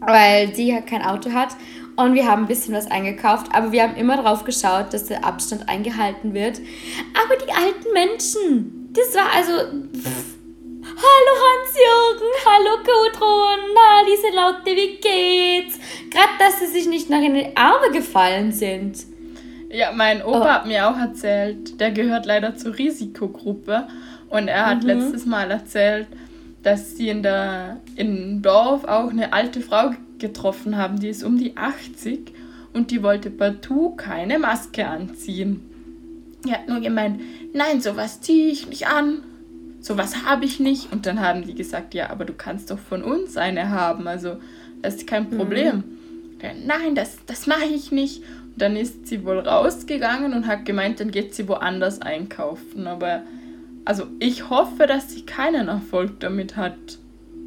weil 0.00 0.54
sie 0.54 0.68
ja 0.72 0.80
kein 0.80 1.02
Auto 1.02 1.32
hat. 1.32 1.50
Und 1.96 2.14
wir 2.14 2.26
haben 2.26 2.42
ein 2.42 2.48
bisschen 2.48 2.74
was 2.74 2.90
eingekauft, 2.90 3.54
aber 3.54 3.70
wir 3.70 3.84
haben 3.84 3.94
immer 3.94 4.16
darauf 4.16 4.42
geschaut, 4.42 4.92
dass 4.92 5.04
der 5.04 5.24
Abstand 5.24 5.68
eingehalten 5.68 6.34
wird. 6.34 6.60
Aber 7.14 7.36
die 7.36 7.52
alten 7.52 7.92
Menschen, 7.92 8.92
das 8.92 9.14
war 9.14 9.32
also... 9.32 9.52
Pff, 9.96 10.33
Hallo 10.86 11.32
Hans-Jürgen, 11.44 12.30
hallo 12.44 12.76
Gudrun, 12.84 13.72
na 13.74 14.06
Lieselotte, 14.06 14.76
wie 14.76 14.96
geht's? 15.00 15.78
Gerade, 16.10 16.34
dass 16.38 16.58
sie 16.58 16.66
sich 16.66 16.86
nicht 16.86 17.08
noch 17.08 17.22
in 17.22 17.32
die 17.32 17.56
Arme 17.56 17.90
gefallen 17.90 18.52
sind. 18.52 18.98
Ja, 19.70 19.92
mein 19.92 20.22
Opa 20.22 20.40
oh. 20.40 20.44
hat 20.44 20.66
mir 20.66 20.86
auch 20.86 20.98
erzählt, 20.98 21.80
der 21.80 21.90
gehört 21.90 22.26
leider 22.26 22.54
zur 22.56 22.76
Risikogruppe 22.76 23.88
und 24.28 24.48
er 24.48 24.66
hat 24.66 24.82
mhm. 24.82 24.88
letztes 24.88 25.24
Mal 25.24 25.50
erzählt, 25.50 26.06
dass 26.62 26.98
sie 26.98 27.08
in 27.08 27.22
der 27.22 27.78
im 27.96 28.42
Dorf 28.42 28.84
auch 28.84 29.08
eine 29.08 29.32
alte 29.32 29.62
Frau 29.62 29.92
getroffen 30.18 30.76
haben, 30.76 31.00
die 31.00 31.08
ist 31.08 31.24
um 31.24 31.38
die 31.38 31.56
80 31.56 32.30
und 32.74 32.90
die 32.90 33.02
wollte 33.02 33.30
partout 33.30 33.96
keine 33.96 34.38
Maske 34.38 34.86
anziehen. 34.86 35.62
Die 36.44 36.52
hat 36.52 36.68
nur 36.68 36.80
gemeint, 36.80 37.22
nein, 37.54 37.80
sowas 37.80 38.20
ziehe 38.20 38.52
ich 38.52 38.68
nicht 38.68 38.86
an, 38.86 39.22
sowas 39.84 40.24
habe 40.24 40.46
ich 40.46 40.60
nicht. 40.60 40.90
Und 40.92 41.06
dann 41.06 41.20
haben 41.20 41.46
die 41.46 41.54
gesagt, 41.54 41.94
ja, 41.94 42.10
aber 42.10 42.24
du 42.24 42.32
kannst 42.32 42.70
doch 42.70 42.78
von 42.78 43.02
uns 43.02 43.36
eine 43.36 43.68
haben, 43.70 44.08
also 44.08 44.38
das 44.82 44.96
ist 44.96 45.06
kein 45.06 45.28
mhm. 45.30 45.36
Problem. 45.36 45.76
Mhm. 45.76 46.66
Nein, 46.66 46.94
das, 46.94 47.18
das 47.26 47.46
mache 47.46 47.66
ich 47.66 47.92
nicht. 47.92 48.18
Und 48.18 48.62
dann 48.62 48.76
ist 48.76 49.06
sie 49.06 49.24
wohl 49.24 49.38
rausgegangen 49.38 50.32
und 50.32 50.46
hat 50.46 50.64
gemeint, 50.64 51.00
dann 51.00 51.10
geht 51.10 51.34
sie 51.34 51.48
woanders 51.48 52.00
einkaufen. 52.00 52.86
Aber 52.86 53.22
also 53.84 54.06
ich 54.20 54.48
hoffe, 54.48 54.86
dass 54.86 55.12
sie 55.12 55.26
keinen 55.26 55.68
Erfolg 55.68 56.20
damit 56.20 56.56
hat. 56.56 56.76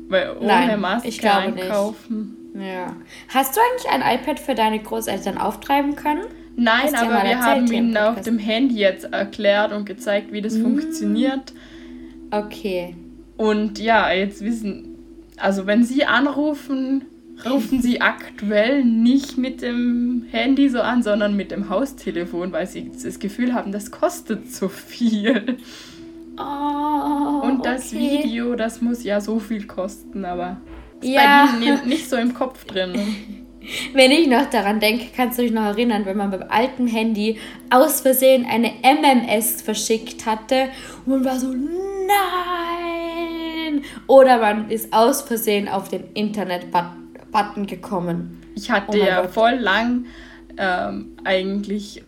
Weil 0.09 0.37
ohne 0.37 0.47
Nein, 0.47 0.79
Maske 0.79 1.33
einkaufen. 1.33 2.37
Nicht. 2.53 2.67
Ja. 2.67 2.95
Hast 3.29 3.55
du 3.55 3.59
eigentlich 3.59 3.91
ein 3.91 4.19
iPad 4.19 4.39
für 4.39 4.55
deine 4.55 4.79
Großeltern 4.79 5.37
auftreiben 5.37 5.95
können? 5.95 6.25
Nein, 6.55 6.95
aber 6.95 7.23
wir 7.23 7.39
haben 7.39 7.71
ihnen 7.71 7.95
auf 7.97 8.21
dem 8.21 8.39
Handy 8.39 8.77
jetzt 8.77 9.11
erklärt 9.13 9.71
und 9.73 9.85
gezeigt, 9.85 10.31
wie 10.31 10.41
das 10.41 10.55
mm. 10.55 10.63
funktioniert. 10.63 11.53
Okay. 12.31 12.95
Und 13.37 13.79
ja, 13.79 14.11
jetzt 14.11 14.43
wissen, 14.43 14.95
also 15.37 15.67
wenn 15.67 15.83
sie 15.83 16.05
anrufen, 16.05 17.05
rufen 17.45 17.81
sie 17.81 18.01
aktuell 18.01 18.83
nicht 18.83 19.37
mit 19.37 19.61
dem 19.61 20.25
Handy 20.31 20.69
so 20.69 20.81
an, 20.81 21.03
sondern 21.03 21.35
mit 21.35 21.51
dem 21.51 21.69
Haustelefon, 21.69 22.51
weil 22.51 22.67
sie 22.67 22.91
das 22.91 23.19
Gefühl 23.19 23.53
haben, 23.53 23.71
das 23.71 23.91
kostet 23.91 24.51
so 24.51 24.67
viel. 24.69 25.57
Oh, 26.39 27.41
Und 27.43 27.65
das 27.65 27.93
okay. 27.93 28.23
Video, 28.23 28.55
das 28.55 28.81
muss 28.81 29.03
ja 29.03 29.21
so 29.21 29.39
viel 29.39 29.65
kosten, 29.65 30.25
aber 30.25 30.57
ist 31.01 31.09
ja. 31.09 31.49
bei 31.51 31.65
ihnen 31.65 31.87
nicht 31.87 32.09
so 32.09 32.15
im 32.15 32.33
Kopf 32.33 32.65
drin. 32.65 32.93
Wenn 33.93 34.11
ich 34.11 34.27
noch 34.27 34.49
daran 34.49 34.79
denke, 34.79 35.07
kannst 35.15 35.37
du 35.37 35.41
dich 35.41 35.51
noch 35.51 35.65
erinnern, 35.65 36.05
wenn 36.05 36.15
man 36.15 36.31
beim 36.31 36.45
alten 36.47 36.87
Handy 36.87 37.37
aus 37.69 37.99
Versehen 37.99 38.45
eine 38.45 38.71
MMS 38.81 39.61
verschickt 39.61 40.25
hatte 40.25 40.69
und 41.05 41.15
man 41.15 41.25
war 41.25 41.37
so, 41.37 41.53
nein! 42.07 43.83
Oder 44.07 44.39
man 44.39 44.69
ist 44.69 44.93
aus 44.93 45.21
Versehen 45.21 45.67
auf 45.67 45.89
den 45.89 46.05
Internet-Button 46.13 47.67
gekommen. 47.67 48.41
Ich 48.55 48.71
hatte 48.71 48.97
oh 48.97 49.03
ja 49.03 49.21
Gott. 49.21 49.31
voll 49.31 49.55
lang 49.55 50.05
ähm, 50.57 51.17
eigentlich 51.23 52.03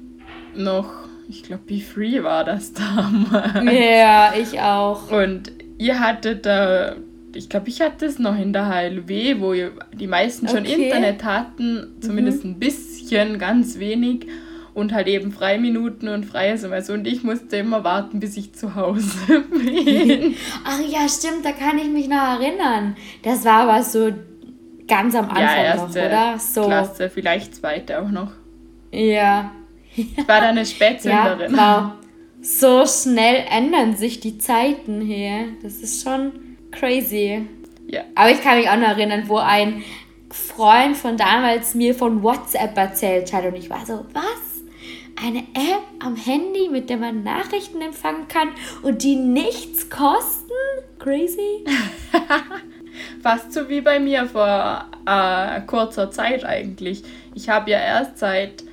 noch 0.55 1.09
ich 1.29 1.43
glaube, 1.43 1.61
Be 1.67 1.79
Free 1.79 2.23
war 2.23 2.43
das 2.43 2.73
damals. 2.73 3.71
Ja, 3.71 4.33
ich 4.35 4.59
auch. 4.59 5.11
Und 5.11 5.51
ihr 5.77 5.99
hattet 5.99 6.45
da, 6.45 6.95
ich 7.35 7.49
glaube, 7.49 7.69
ich 7.69 7.81
hatte 7.81 8.07
es 8.07 8.17
noch 8.17 8.37
in 8.37 8.51
der 8.51 8.67
HLW, 8.67 9.39
wo 9.39 9.53
die 9.93 10.07
meisten 10.07 10.47
schon 10.47 10.61
okay. 10.61 10.85
Internet 10.85 11.23
hatten, 11.23 11.95
zumindest 12.01 12.43
mhm. 12.43 12.51
ein 12.51 12.59
bisschen, 12.59 13.37
ganz 13.37 13.77
wenig. 13.77 14.25
Und 14.79 14.93
halt 14.93 15.07
eben 15.07 15.31
Freiminuten 15.31 16.09
und 16.09 16.25
freie 16.25 16.53
SMS. 16.53 16.89
Und 16.89 17.05
ich 17.05 17.23
musste 17.23 17.57
immer 17.57 17.83
warten, 17.83 18.19
bis 18.19 18.37
ich 18.37 18.53
zu 18.53 18.75
Hause 18.75 19.17
bin. 19.51 20.35
Ach 20.65 20.79
ja, 20.87 21.07
stimmt, 21.09 21.43
da 21.43 21.51
kann 21.51 21.77
ich 21.77 21.87
mich 21.87 22.07
noch 22.07 22.39
erinnern. 22.39 22.95
Das 23.23 23.45
war 23.45 23.69
aber 23.69 23.83
so 23.83 24.11
ganz 24.87 25.15
am 25.15 25.29
Anfang 25.29 25.43
ja, 25.43 25.63
erste 25.63 25.99
noch, 25.99 26.05
oder? 26.05 26.39
So. 26.39 26.65
Klasse, 26.65 27.09
vielleicht 27.09 27.55
zweite 27.55 28.01
auch 28.01 28.09
noch. 28.09 28.31
Ja, 28.91 29.51
ich 29.95 30.17
war 30.27 30.41
da 30.41 30.49
eine 30.49 30.65
Spätzünderin. 30.65 31.53
Ja, 31.55 31.95
wow. 31.97 32.05
So 32.41 32.85
schnell 32.85 33.43
ändern 33.51 33.97
sich 33.97 34.21
die 34.21 34.37
Zeiten 34.37 35.01
hier. 35.01 35.47
Das 35.61 35.75
ist 35.75 36.03
schon 36.03 36.31
crazy. 36.71 37.45
Ja. 37.87 38.01
Aber 38.15 38.31
ich 38.31 38.41
kann 38.41 38.57
mich 38.57 38.69
auch 38.69 38.77
noch 38.77 38.87
erinnern, 38.87 39.23
wo 39.27 39.37
ein 39.37 39.83
Freund 40.31 40.95
von 40.95 41.17
damals 41.17 41.75
mir 41.75 41.93
von 41.95 42.23
WhatsApp 42.23 42.77
erzählt 42.77 43.33
hat 43.33 43.45
und 43.45 43.55
ich 43.55 43.69
war 43.69 43.85
so, 43.85 44.05
was? 44.13 44.48
Eine 45.21 45.39
App 45.39 45.83
am 45.99 46.15
Handy, 46.15 46.69
mit 46.69 46.89
der 46.89 46.95
man 46.95 47.23
Nachrichten 47.23 47.81
empfangen 47.81 48.29
kann 48.29 48.49
und 48.83 49.03
die 49.03 49.17
nichts 49.17 49.89
kosten? 49.89 50.53
Crazy? 50.97 51.65
Fast 53.21 53.51
so 53.51 53.67
wie 53.67 53.81
bei 53.81 53.99
mir 53.99 54.27
vor 54.27 54.85
äh, 55.05 55.59
kurzer 55.67 56.09
Zeit 56.09 56.45
eigentlich. 56.45 57.03
Ich 57.35 57.49
habe 57.49 57.69
ja 57.71 57.79
erst 57.79 58.19
seit 58.19 58.63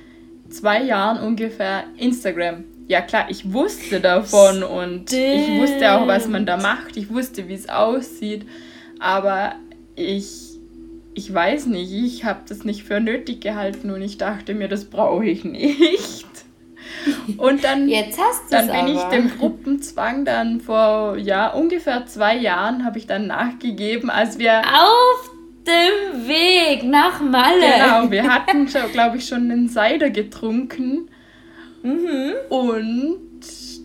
zwei 0.49 0.83
Jahren 0.83 1.21
ungefähr 1.21 1.83
Instagram. 1.97 2.63
Ja 2.87 3.01
klar, 3.01 3.25
ich 3.29 3.51
wusste 3.51 3.99
davon 3.99 4.63
und 4.63 5.11
ich 5.11 5.59
wusste 5.59 5.91
auch, 5.91 6.07
was 6.07 6.29
man 6.29 6.45
da 6.45 6.55
macht. 6.55 6.95
Ich 6.95 7.09
wusste, 7.09 7.49
wie 7.49 7.55
es 7.55 7.67
aussieht. 7.67 8.45
Aber 8.99 9.55
ich, 9.97 10.57
ich 11.13 11.33
weiß 11.33 11.65
nicht, 11.65 11.91
ich 11.91 12.23
habe 12.23 12.39
das 12.47 12.63
nicht 12.63 12.83
für 12.83 13.01
nötig 13.01 13.41
gehalten 13.41 13.91
und 13.91 14.01
ich 14.01 14.17
dachte 14.17 14.53
mir, 14.53 14.69
das 14.69 14.85
brauche 14.85 15.25
ich 15.25 15.43
nicht. 15.43 16.25
Und 17.37 17.63
dann, 17.63 17.87
Jetzt 17.87 18.19
hast 18.19 18.51
dann 18.51 18.67
bin 18.67 18.75
aber. 18.75 18.89
ich 18.93 19.01
dem 19.03 19.37
Gruppenzwang 19.37 20.25
dann 20.25 20.61
vor 20.61 21.17
ja, 21.17 21.49
ungefähr 21.53 22.05
zwei 22.05 22.35
Jahren 22.35 22.85
habe 22.85 22.97
ich 22.97 23.07
dann 23.07 23.27
nachgegeben, 23.27 24.09
als 24.09 24.39
wir 24.39 24.59
auf 24.59 25.31
dem 25.67 26.27
Weg 26.27 26.83
nach 26.83 27.19
Malle. 27.19 27.59
Genau, 27.59 28.11
wir 28.11 28.23
hatten, 28.33 28.67
glaube 28.91 29.17
ich, 29.17 29.27
schon 29.27 29.51
einen 29.51 29.69
Cider 29.69 30.09
getrunken. 30.09 31.09
Mhm. 31.83 32.33
Und 32.49 33.26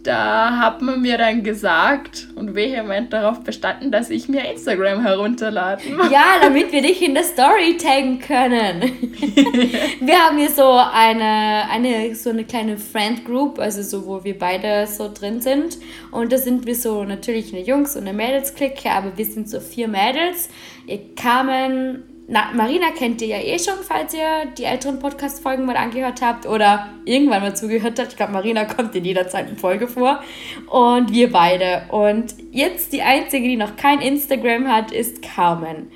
da 0.02 0.59
hat 0.59 0.82
man 0.82 1.00
mir 1.00 1.16
dann 1.16 1.44
gesagt 1.44 2.28
und 2.35 2.54
vehement 2.54 3.12
darauf 3.12 3.40
bestanden, 3.40 3.92
dass 3.92 4.11
ich 4.11 4.28
mir 4.28 4.44
Instagram 4.50 5.02
herunterladen 5.02 5.97
muss. 5.97 6.11
Ja, 6.11 6.38
damit 6.40 6.73
wir 6.73 6.82
dich 6.82 7.02
in 7.02 7.14
der 7.14 7.23
Story 7.23 7.76
taggen 7.76 8.18
können. 8.18 8.82
wir 10.00 10.18
haben 10.18 10.38
hier 10.38 10.50
so 10.50 10.73
eine, 10.73 11.68
eine, 11.71 12.14
so 12.16 12.30
eine 12.30 12.44
kleine 12.44 12.78
Friend 12.78 13.25
Group, 13.25 13.59
also 13.59 13.82
so, 13.82 14.06
wo 14.06 14.25
wir 14.25 14.37
beide 14.37 14.87
so 14.88 15.11
drin 15.12 15.40
sind. 15.40 15.78
Und 16.11 16.32
da 16.32 16.38
sind 16.38 16.66
wir 16.66 16.75
so 16.75 17.04
natürlich 17.04 17.54
eine 17.54 17.62
Jungs- 17.62 17.94
und 17.94 18.09
eine 18.09 18.16
Mädels-Clique, 18.16 18.90
aber 18.90 19.16
wir 19.16 19.25
sind 19.25 19.49
so 19.49 19.61
vier 19.61 19.87
Mädels. 19.87 20.49
Ihr 20.87 21.14
kamen 21.14 22.02
na, 22.29 22.50
Marina 22.55 22.91
kennt 22.97 23.21
ihr 23.21 23.29
ja 23.29 23.38
eh 23.38 23.59
schon, 23.59 23.75
falls 23.83 24.14
ihr 24.14 24.47
die 24.57 24.64
älteren 24.64 24.99
Podcast-Folgen 24.99 25.67
mal 25.67 25.76
angehört 25.76 26.23
habt 26.23 26.47
oder 26.47 26.88
irgendwann 27.05 27.43
mal 27.43 27.57
zugehört 27.57 27.99
habt. 27.99 28.11
Ich 28.11 28.17
glaube, 28.17 28.33
Marina 28.33 28.64
kommt 28.64 28.95
in 28.95 29.05
jeder 29.05 29.29
zweiten 29.29 29.57
Folge 29.57 29.88
vor. 29.88 30.23
Und 30.69 31.12
wir 31.12 31.31
beide. 31.33 31.83
Und 31.91 32.35
jetzt 32.52 32.93
die 32.93 33.02
einzige, 33.02 33.49
die 33.49 33.57
noch 33.57 33.76
kein 33.76 34.00
Instagram 34.00 34.69
hat, 34.69 34.93
ist 34.93 35.21
Carmen. 35.21 35.91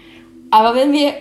Aber 0.50 0.74
wenn 0.74 0.92
wir 0.92 1.14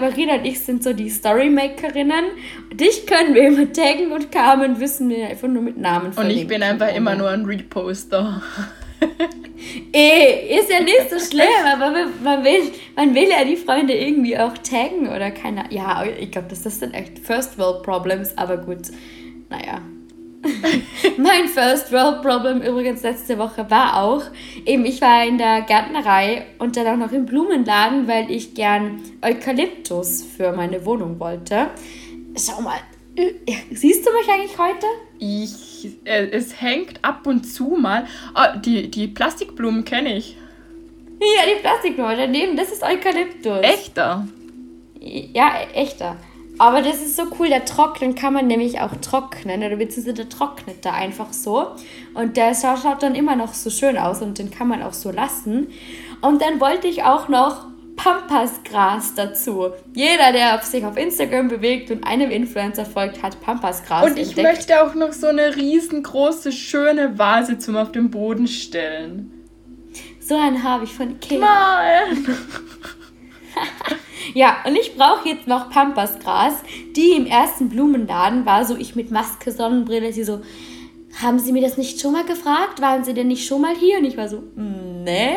Marina 0.00 0.34
und 0.34 0.44
ich 0.44 0.60
sind 0.60 0.82
so 0.82 0.92
die 0.92 1.08
Storymakerinnen. 1.08 2.24
Dich 2.72 3.06
können 3.06 3.34
wir 3.34 3.46
immer 3.46 3.72
taggen 3.72 4.12
und 4.12 4.32
Carmen 4.32 4.80
wissen 4.80 5.08
wir 5.08 5.28
einfach 5.28 5.48
nur 5.48 5.62
mit 5.62 5.76
Namen 5.78 6.12
Und 6.16 6.30
ich 6.30 6.46
bin 6.46 6.62
einfach 6.62 6.94
immer 6.94 7.14
nur 7.14 7.30
ein 7.30 7.44
Reposter. 7.44 8.42
Ey, 9.92 10.58
ist 10.58 10.70
ja 10.70 10.80
nicht 10.80 11.10
so 11.10 11.18
schlimm, 11.18 11.46
aber 11.66 11.90
man 12.22 12.44
will, 12.44 12.72
man 12.96 13.14
will 13.14 13.28
ja 13.28 13.44
die 13.44 13.56
Freunde 13.56 13.94
irgendwie 13.94 14.38
auch 14.38 14.56
taggen 14.58 15.08
oder 15.08 15.30
keine. 15.30 15.64
Ja, 15.70 16.04
ich 16.04 16.30
glaube, 16.30 16.48
das 16.48 16.62
sind 16.62 16.94
echt 16.94 17.18
First 17.18 17.58
World 17.58 17.82
Problems, 17.82 18.36
aber 18.36 18.56
gut. 18.56 18.90
Naja. 19.48 19.82
mein 21.16 21.48
First 21.48 21.92
World 21.92 22.22
Problem 22.22 22.62
übrigens 22.62 23.02
letzte 23.02 23.38
Woche 23.38 23.68
war 23.70 24.02
auch, 24.02 24.22
eben 24.64 24.84
ich 24.84 25.00
war 25.00 25.26
in 25.26 25.36
der 25.36 25.62
Gärtnerei 25.62 26.46
und 26.58 26.76
dann 26.76 26.86
auch 26.86 27.06
noch 27.06 27.12
im 27.12 27.26
Blumenladen, 27.26 28.06
weil 28.06 28.30
ich 28.30 28.54
gern 28.54 29.02
Eukalyptus 29.20 30.22
für 30.22 30.52
meine 30.52 30.84
Wohnung 30.86 31.18
wollte. 31.18 31.70
Schau 32.36 32.60
mal, 32.60 32.78
siehst 33.72 34.06
du 34.06 34.12
mich 34.12 34.28
eigentlich 34.28 34.58
heute? 34.58 34.86
Ich, 35.18 35.88
äh, 36.04 36.28
es 36.30 36.60
hängt 36.60 37.04
ab 37.04 37.26
und 37.26 37.44
zu 37.44 37.76
mal. 37.78 38.06
Ah, 38.34 38.56
die, 38.56 38.90
die 38.90 39.08
Plastikblumen 39.08 39.84
kenne 39.84 40.16
ich. 40.16 40.36
Ja, 41.20 41.42
die 41.46 41.60
Plastikblumen 41.60 42.16
daneben, 42.16 42.56
das 42.56 42.70
ist 42.70 42.82
Eukalyptus. 42.82 43.62
Echter? 43.62 44.26
Ja, 45.00 45.52
echter. 45.74 46.16
Aber 46.58 46.82
das 46.82 46.96
ist 46.96 47.16
so 47.16 47.22
cool, 47.38 47.48
der 47.48 47.64
trocknen 47.64 48.16
kann 48.16 48.32
man 48.32 48.48
nämlich 48.48 48.80
auch 48.80 48.90
trocknen 49.00 49.62
oder 49.62 49.76
beziehungsweise 49.76 50.14
der 50.14 50.28
trocknet 50.28 50.84
da 50.84 50.92
einfach 50.92 51.32
so. 51.32 51.68
Und 52.14 52.36
der 52.36 52.54
schaut 52.54 53.02
dann 53.02 53.14
immer 53.14 53.36
noch 53.36 53.54
so 53.54 53.70
schön 53.70 53.96
aus 53.96 54.22
und 54.22 54.38
den 54.38 54.50
kann 54.50 54.66
man 54.66 54.82
auch 54.82 54.92
so 54.92 55.12
lassen. 55.12 55.68
Und 56.20 56.42
dann 56.42 56.60
wollte 56.60 56.88
ich 56.88 57.04
auch 57.04 57.28
noch 57.28 57.66
Pampasgras 57.98 59.14
dazu. 59.14 59.72
Jeder, 59.94 60.32
der 60.32 60.60
sich 60.62 60.84
auf 60.84 60.96
Instagram 60.96 61.48
bewegt 61.48 61.90
und 61.90 62.06
einem 62.06 62.30
Influencer 62.30 62.86
folgt, 62.86 63.22
hat 63.22 63.40
Pampasgras 63.40 64.06
Und 64.06 64.18
ich 64.18 64.28
entdeckt. 64.28 64.48
möchte 64.48 64.82
auch 64.82 64.94
noch 64.94 65.12
so 65.12 65.26
eine 65.26 65.54
riesengroße, 65.56 66.52
schöne 66.52 67.18
Vase 67.18 67.58
zum 67.58 67.76
auf 67.76 67.92
den 67.92 68.10
Boden 68.10 68.46
stellen. 68.46 69.32
So 70.20 70.36
einen 70.36 70.62
habe 70.62 70.84
ich 70.84 70.92
von 70.92 71.10
Ikea. 71.10 71.38
Nein! 71.40 72.26
Ja, 74.34 74.58
und 74.66 74.76
ich 74.76 74.94
brauche 74.94 75.26
jetzt 75.28 75.46
noch 75.46 75.70
Pampasgras. 75.70 76.54
Die 76.94 77.12
im 77.12 77.26
ersten 77.26 77.70
Blumenladen 77.70 78.44
war 78.44 78.64
so, 78.64 78.76
ich 78.76 78.94
mit 78.94 79.10
Maske, 79.10 79.50
Sonnenbrille, 79.50 80.12
sie 80.12 80.22
so, 80.22 80.42
haben 81.20 81.38
Sie 81.38 81.52
mir 81.52 81.62
das 81.62 81.78
nicht 81.78 82.00
schon 82.00 82.12
mal 82.12 82.24
gefragt? 82.24 82.80
Waren 82.80 83.04
Sie 83.04 83.14
denn 83.14 83.28
nicht 83.28 83.46
schon 83.46 83.62
mal 83.62 83.74
hier? 83.74 83.98
Und 83.98 84.04
ich 84.04 84.16
war 84.16 84.28
so, 84.28 84.42
nee. 84.54 85.34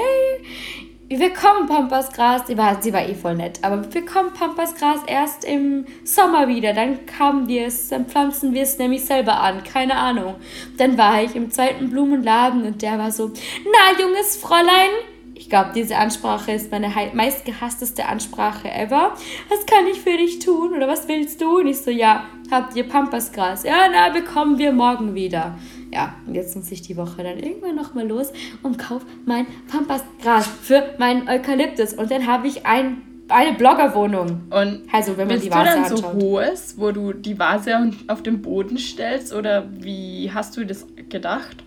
Wir 1.13 1.33
kommen 1.33 1.67
Pampasgras, 1.67 2.47
sie 2.47 2.57
war, 2.57 2.81
sie 2.81 2.93
war 2.93 3.05
eh 3.05 3.15
voll 3.15 3.35
nett, 3.35 3.59
aber 3.63 3.93
wir 3.93 4.05
kommen 4.05 4.31
Pampasgras 4.31 5.01
erst 5.07 5.43
im 5.43 5.85
Sommer 6.05 6.47
wieder. 6.47 6.71
Dann 6.71 6.99
haben 7.19 7.49
wir 7.49 7.65
es, 7.65 7.89
dann 7.89 8.05
pflanzen 8.05 8.53
wir 8.53 8.61
es 8.61 8.77
nämlich 8.77 9.03
selber 9.03 9.41
an, 9.41 9.61
keine 9.65 9.97
Ahnung. 9.97 10.35
Dann 10.77 10.97
war 10.97 11.21
ich 11.21 11.35
im 11.35 11.51
zweiten 11.51 11.89
Blumenladen 11.89 12.63
und 12.63 12.81
der 12.81 12.97
war 12.97 13.11
so, 13.11 13.29
na 13.65 14.01
junges 14.01 14.37
Fräulein, 14.37 14.89
ich 15.35 15.49
glaube, 15.49 15.71
diese 15.75 15.97
Ansprache 15.97 16.53
ist 16.53 16.71
meine 16.71 16.89
meistgehassteste 17.13 18.05
Ansprache 18.05 18.71
ever. 18.71 19.11
Was 19.49 19.65
kann 19.65 19.87
ich 19.91 19.99
für 19.99 20.15
dich 20.15 20.39
tun? 20.39 20.71
Oder 20.73 20.87
was 20.87 21.09
willst 21.09 21.41
du? 21.41 21.57
Und 21.57 21.67
ich 21.67 21.81
so, 21.81 21.91
ja, 21.91 22.23
habt 22.49 22.73
ihr 22.77 22.87
Pampasgras? 22.87 23.63
Ja, 23.63 23.89
na, 23.91 24.13
bekommen 24.13 24.57
wir 24.59 24.71
morgen 24.71 25.13
wieder. 25.13 25.57
Ja, 25.93 26.15
und 26.25 26.35
jetzt 26.35 26.55
muss 26.55 26.71
ich 26.71 26.81
die 26.81 26.95
Woche 26.95 27.23
dann 27.23 27.37
irgendwann 27.37 27.75
nochmal 27.75 28.07
los 28.07 28.31
und 28.63 28.79
kaufe 28.79 29.05
mein 29.25 29.45
Pampasgras 29.69 30.47
für 30.47 30.95
meinen 30.97 31.27
Eukalyptus. 31.27 31.93
Und 31.93 32.09
dann 32.11 32.27
habe 32.27 32.47
ich 32.47 32.65
ein, 32.65 33.01
eine 33.27 33.53
Bloggerwohnung. 33.53 34.43
Und 34.49 34.83
also, 34.91 35.17
wenn 35.17 35.27
man 35.27 35.41
die 35.41 35.51
Vase 35.51 35.63
du 35.63 35.75
dann 35.75 35.83
anschaut. 35.83 35.97
so 35.99 36.13
hohes, 36.13 36.75
wo 36.77 36.91
du 36.91 37.11
die 37.11 37.37
Vase 37.37 37.91
auf 38.07 38.23
den 38.23 38.41
Boden 38.41 38.77
stellst? 38.77 39.33
Oder 39.33 39.65
wie 39.79 40.31
hast 40.33 40.55
du 40.55 40.65
das 40.65 40.87
gedacht? 41.09 41.57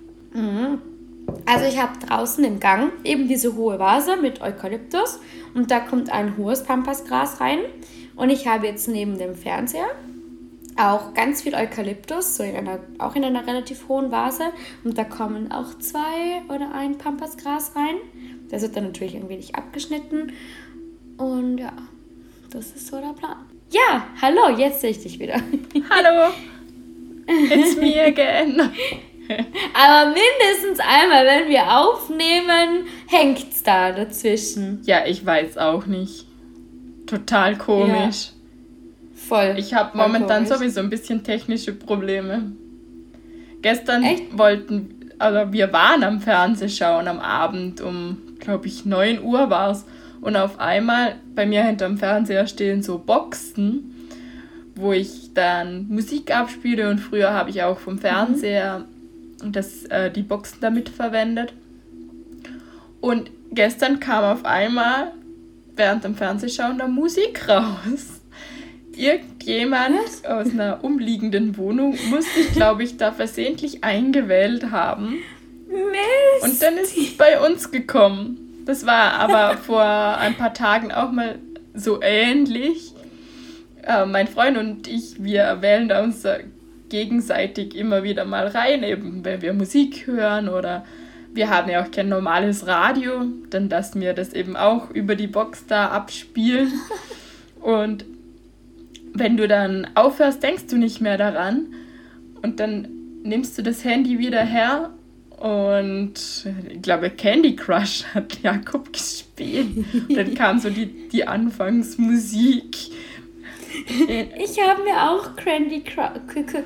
Also 1.47 1.67
ich 1.67 1.81
habe 1.81 1.93
draußen 2.07 2.43
im 2.45 2.61
Gang 2.61 2.93
eben 3.05 3.29
diese 3.29 3.55
hohe 3.55 3.79
Vase 3.79 4.17
mit 4.17 4.41
Eukalyptus 4.41 5.21
und 5.55 5.71
da 5.71 5.81
kommt 5.81 6.11
ein 6.11 6.37
hohes 6.37 6.65
Pampasgras 6.65 7.41
rein 7.41 7.59
und 8.17 8.31
ich 8.31 8.47
habe 8.47 8.67
jetzt 8.67 8.89
neben 8.89 9.19
dem 9.19 9.35
Fernseher 9.35 9.87
auch 10.77 11.15
ganz 11.15 11.43
viel 11.43 11.55
Eukalyptus, 11.55 12.37
so 12.37 12.43
in 12.43 12.57
einer, 12.57 12.81
auch 12.99 13.15
in 13.15 13.25
einer 13.25 13.47
relativ 13.47 13.89
hohen 13.89 14.11
Vase 14.11 14.45
und 14.83 14.99
da 14.99 15.05
kommen 15.05 15.53
auch 15.53 15.79
zwei 15.79 16.43
oder 16.49 16.75
ein 16.75 16.99
Pampasgras 16.99 17.77
rein. 17.77 17.97
Das 18.51 18.63
wird 18.63 18.77
dann 18.77 18.85
natürlich 18.85 19.17
ein 19.17 19.29
wenig 19.29 19.55
abgeschnitten 19.55 20.33
und 21.17 21.59
ja, 21.59 21.73
das 22.51 22.73
ist 22.73 22.87
so 22.89 23.01
der 23.01 23.13
Plan. 23.13 23.37
Ja, 23.71 24.07
hallo, 24.21 24.57
jetzt 24.57 24.81
sehe 24.81 24.91
ich 24.91 25.03
dich 25.03 25.19
wieder. 25.19 25.35
Hallo! 25.91 26.33
It's 27.27 27.77
me 27.77 28.01
again! 28.05 28.61
Aber 29.75 30.11
mindestens 30.11 30.79
einmal, 30.81 31.25
wenn 31.27 31.49
wir 31.49 31.65
aufnehmen, 31.77 32.87
hängt's 33.09 33.63
da 33.63 33.91
dazwischen. 33.91 34.83
Ja, 34.85 35.07
ich 35.07 35.25
weiß 35.25 35.59
auch 35.59 35.87
nicht. 35.87 36.27
Total 37.07 37.57
komisch. 37.57 38.34
Voll. 39.29 39.55
Ich 39.57 39.75
habe 39.75 39.97
momentan 39.97 40.45
komisch. 40.45 40.59
sowieso 40.59 40.81
ein 40.81 40.91
bisschen 40.91 41.25
technische 41.25 41.73
Probleme. 41.73 42.53
Gestern 43.63 44.03
Echt? 44.03 44.37
wollten, 44.37 45.11
also 45.19 45.53
wir 45.53 45.73
waren 45.73 46.05
am 46.05 46.21
Fernsehschauen 46.21 47.09
am 47.09 47.21
Abend 47.21 47.81
um, 47.81 48.19
glaube 48.39 48.67
ich, 48.67 48.85
9 48.85 49.23
Uhr 49.23 49.49
war 49.51 49.71
es. 49.71 49.85
Und 50.21 50.37
auf 50.37 50.59
einmal 50.59 51.17
bei 51.35 51.47
mir 51.47 51.65
hinterm 51.65 51.99
Fernseher 51.99 52.47
stehen 52.47 52.83
so 52.83 52.99
Boxen, 52.99 53.95
wo 54.75 54.93
ich 54.93 55.33
dann 55.35 55.87
Musik 55.89 56.35
abspiele. 56.35 56.91
Und 56.91 56.99
früher 56.99 57.33
habe 57.33 57.51
ich 57.51 57.63
auch 57.63 57.79
vom 57.79 57.99
Fernseher 57.99 58.85
das, 59.45 59.85
äh, 59.85 60.11
die 60.11 60.23
Boxen 60.23 60.59
damit 60.61 60.89
verwendet. 60.89 61.53
Und 63.01 63.31
gestern 63.51 64.01
kam 64.01 64.25
auf 64.25 64.45
einmal 64.45 65.13
während 65.77 66.05
dem 66.05 66.15
Fernsehschauen 66.15 66.79
da 66.79 66.87
Musik 66.87 67.49
raus. 67.49 68.14
Irgendjemand 68.97 69.99
aus 70.29 70.51
einer 70.51 70.83
umliegenden 70.83 71.57
Wohnung 71.57 71.97
muss 72.11 72.33
sich, 72.35 72.53
glaube 72.53 72.83
ich, 72.85 72.97
da 72.97 73.13
versehentlich 73.13 73.85
eingewählt 73.85 74.71
haben. 74.71 75.19
Mist. 75.69 76.43
Und 76.43 76.63
dann 76.63 76.77
ist 76.79 76.97
es 76.97 77.17
bei 77.17 77.41
uns 77.41 77.71
gekommen. 77.71 78.63
Das 78.65 78.87
war 78.87 79.15
aber 79.15 79.59
vor 79.59 79.85
ein 79.85 80.35
paar 80.37 80.55
Tagen 80.55 80.93
auch 80.93 81.11
mal 81.11 81.39
so 81.75 82.01
ähnlich. 82.01 82.93
Äh, 83.83 84.07
mein 84.07 84.29
Freund 84.29 84.57
und 84.57 84.89
ich, 84.89 85.23
wir 85.23 85.59
wählen 85.61 85.89
da 85.89 86.03
uns 86.03 86.25
äh, 86.25 86.45
gegenseitig 86.89 87.75
immer 87.75 88.03
wieder 88.03 88.25
mal 88.25 88.47
rein, 88.47 88.83
eben 88.83 89.25
wenn 89.25 89.43
wir 89.43 89.53
Musik 89.53 90.07
hören 90.07 90.49
oder 90.49 90.85
wir 91.33 91.51
haben 91.51 91.69
ja 91.69 91.83
auch 91.83 91.91
kein 91.91 92.09
normales 92.09 92.67
Radio, 92.67 93.25
dann 93.51 93.69
lassen 93.69 94.01
wir 94.01 94.15
das 94.15 94.33
eben 94.33 94.57
auch 94.57 94.91
über 94.91 95.17
die 95.17 95.27
Box 95.27 95.67
da 95.67 95.89
abspielen. 95.89 96.73
Und 97.61 98.05
wenn 99.15 99.37
du 99.37 99.49
dann 99.49 99.87
aufhörst, 99.95 100.43
denkst 100.43 100.67
du 100.69 100.77
nicht 100.77 101.01
mehr 101.01 101.17
daran 101.17 101.75
und 102.43 102.61
dann 102.61 102.89
nimmst 103.23 103.57
du 103.57 103.63
das 103.63 103.85
Handy 103.85 104.19
wieder 104.19 104.45
her 104.45 104.91
und 105.39 106.15
ich 106.69 106.83
glaube 106.83 107.11
Candy 107.11 107.57
Crush 107.57 108.05
hat 108.13 108.39
Jakob 108.43 108.93
gespielt. 108.93 109.85
dann 110.15 110.35
kam 110.35 110.59
so 110.59 110.69
die, 110.69 111.09
die 111.09 111.27
Anfangsmusik. 111.27 112.77
Ich 113.89 114.61
habe 114.61 114.83
mir 114.85 115.11
auch 115.11 115.35
Candy, 115.37 115.83
Cru 115.83 116.03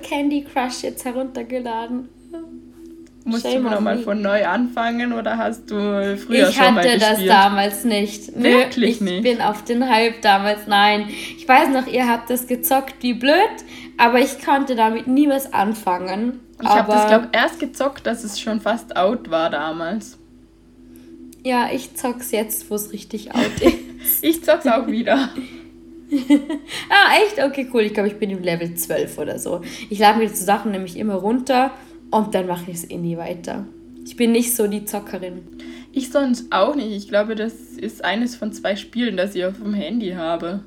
Candy 0.03 0.45
Crush 0.45 0.83
jetzt 0.83 1.05
heruntergeladen. 1.05 2.09
Musst 3.25 3.45
Shame 3.45 3.65
du 3.65 3.71
nochmal 3.71 3.99
von 3.99 4.23
neu 4.23 4.47
anfangen 4.47 5.13
oder 5.13 5.37
hast 5.37 5.71
du 5.71 6.17
früher 6.17 6.49
ich 6.49 6.55
schon 6.55 6.75
mal 6.75 6.85
hatte 6.85 6.99
gespielt? 6.99 7.03
das 7.03 7.27
damals 7.27 7.85
nicht. 7.85 8.37
Nö, 8.37 8.45
Wirklich 8.45 8.91
ich 8.97 9.01
nicht? 9.01 9.23
bin 9.23 9.41
auf 9.43 9.65
den 9.65 9.89
Hype 9.89 10.23
damals. 10.23 10.67
Nein. 10.67 11.09
Ich 11.37 11.47
weiß 11.47 11.69
noch, 11.71 11.87
ihr 11.87 12.09
habt 12.09 12.31
das 12.31 12.47
gezockt 12.47 12.95
wie 13.01 13.15
blöd, 13.15 13.35
aber 13.99 14.19
ich 14.21 14.43
konnte 14.43 14.77
damit 14.77 15.07
nie 15.07 15.29
was 15.29 15.53
anfangen. 15.53 16.41
Ich 16.61 16.69
habe 16.69 16.91
das, 16.91 17.07
glaube 17.07 17.29
erst 17.33 17.61
gezockt, 17.61 18.07
dass 18.07 18.25
es 18.25 18.41
schon 18.41 18.61
fast 18.61 18.97
out 18.97 19.31
war 19.31 19.51
damals. 19.51 20.19
Ja, 21.45 21.69
ich 21.73 21.95
zock's 21.95 22.33
jetzt, 22.33 22.71
wo 22.71 22.75
es 22.75 22.93
richtig 22.93 23.35
out 23.35 23.61
ist. 23.61 23.75
Ich 24.23 24.45
zock's 24.45 24.67
auch 24.67 24.87
wieder. 24.87 25.29
ah, 26.89 27.23
echt? 27.23 27.45
Okay, 27.45 27.69
cool. 27.75 27.83
Ich 27.83 27.95
glaube, 27.95 28.09
ich 28.09 28.17
bin 28.17 28.31
im 28.31 28.43
Level 28.43 28.75
12 28.75 29.19
oder 29.19 29.39
so. 29.41 29.61
Ich 29.91 29.99
lade 29.99 30.19
mir 30.19 30.29
die 30.29 30.35
Sachen 30.35 30.71
nämlich 30.71 30.97
immer 30.97 31.15
runter 31.17 31.73
und 32.11 32.35
dann 32.35 32.47
mache 32.47 32.71
ich 32.71 32.79
es 32.79 32.91
eh 32.91 32.97
nie 32.97 33.17
weiter. 33.17 33.67
Ich 34.05 34.17
bin 34.17 34.33
nicht 34.33 34.55
so 34.55 34.67
die 34.67 34.85
Zockerin. 34.85 35.43
Ich 35.93 36.11
sonst 36.11 36.53
auch 36.53 36.75
nicht. 36.75 36.93
Ich 36.93 37.09
glaube, 37.09 37.35
das 37.35 37.53
ist 37.53 38.05
eines 38.05 38.37
von 38.37 38.53
zwei 38.53 38.77
Spielen, 38.77 39.17
das 39.17 39.35
ich 39.35 39.45
auf 39.45 39.59
dem 39.59 39.75
Handy 39.75 40.13
habe. 40.13 40.61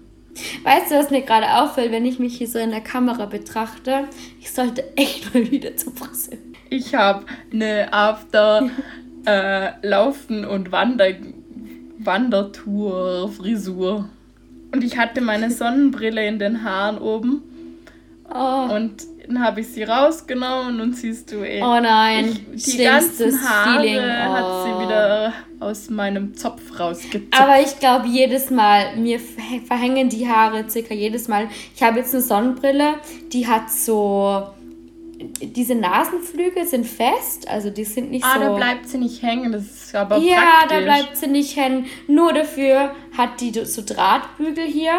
Weißt 0.63 0.91
du, 0.91 0.95
was 0.95 1.09
mir 1.09 1.21
gerade 1.21 1.47
auffällt, 1.61 1.91
wenn 1.91 2.05
ich 2.05 2.19
mich 2.19 2.37
hier 2.37 2.47
so 2.47 2.59
in 2.59 2.69
der 2.69 2.81
Kamera 2.81 3.25
betrachte? 3.25 4.05
Ich 4.39 4.51
sollte 4.51 4.95
echt 4.95 5.33
mal 5.33 5.49
wieder 5.49 5.75
zum 5.75 5.95
Friseur. 5.95 6.37
Ich 6.69 6.95
habe 6.95 7.25
eine 7.51 7.91
After 7.91 8.69
äh, 9.25 9.87
Laufen 9.87 10.45
und 10.45 10.71
Wander 10.71 11.07
Wandertour 11.97 13.29
Frisur. 13.29 14.09
Und 14.71 14.83
ich 14.83 14.97
hatte 14.97 15.21
meine 15.21 15.51
Sonnenbrille 15.51 16.25
in 16.25 16.39
den 16.39 16.63
Haaren 16.63 16.97
oben 16.97 17.43
Oh, 18.33 18.73
und 18.73 19.03
dann 19.33 19.43
habe 19.43 19.61
ich 19.61 19.67
sie 19.67 19.83
rausgenommen 19.83 20.81
und 20.81 20.95
siehst 20.95 21.31
du 21.31 21.37
eh. 21.43 21.61
oh 21.61 21.79
nein, 21.79 22.39
ich, 22.53 22.63
die 22.65 22.83
ganzen 22.83 23.41
Haare 23.47 23.79
Feeling. 23.81 24.01
hat 24.01 24.43
Oh. 24.45 24.63
sie 24.65 24.85
wieder 24.85 25.33
aus 25.59 25.89
meinem 25.89 26.33
Zopf 26.35 26.79
rausgezupft. 26.79 27.39
Aber 27.39 27.59
ich 27.61 27.79
glaube, 27.79 28.07
jedes 28.07 28.49
Mal, 28.49 28.95
mir 28.97 29.19
ver- 29.19 29.61
verhängen 29.67 30.09
die 30.09 30.27
Haare 30.27 30.67
circa 30.69 30.93
jedes 30.93 31.27
Mal. 31.27 31.47
Ich 31.75 31.83
habe 31.83 31.99
jetzt 31.99 32.13
eine 32.13 32.21
Sonnenbrille, 32.23 32.95
die 33.31 33.47
hat 33.47 33.69
so. 33.71 34.47
Diese 35.39 35.75
Nasenflügel 35.75 36.65
sind 36.65 36.87
fest, 36.87 37.47
also 37.47 37.69
die 37.69 37.83
sind 37.83 38.09
nicht 38.09 38.25
ah, 38.25 38.33
so. 38.35 38.39
da 38.39 38.55
bleibt 38.55 38.89
sie 38.89 38.97
nicht 38.97 39.21
hängen, 39.21 39.51
das 39.51 39.65
ist 39.65 39.95
aber 39.95 40.17
ja, 40.17 40.37
praktisch. 40.39 40.77
da 40.79 40.83
bleibt 40.83 41.15
sie 41.17 41.27
nicht 41.27 41.55
hängen. 41.57 41.85
Nur 42.07 42.33
dafür 42.33 42.95
hat 43.15 43.39
die 43.39 43.51
so 43.65 43.83
Drahtbügel 43.85 44.65
hier 44.65 44.93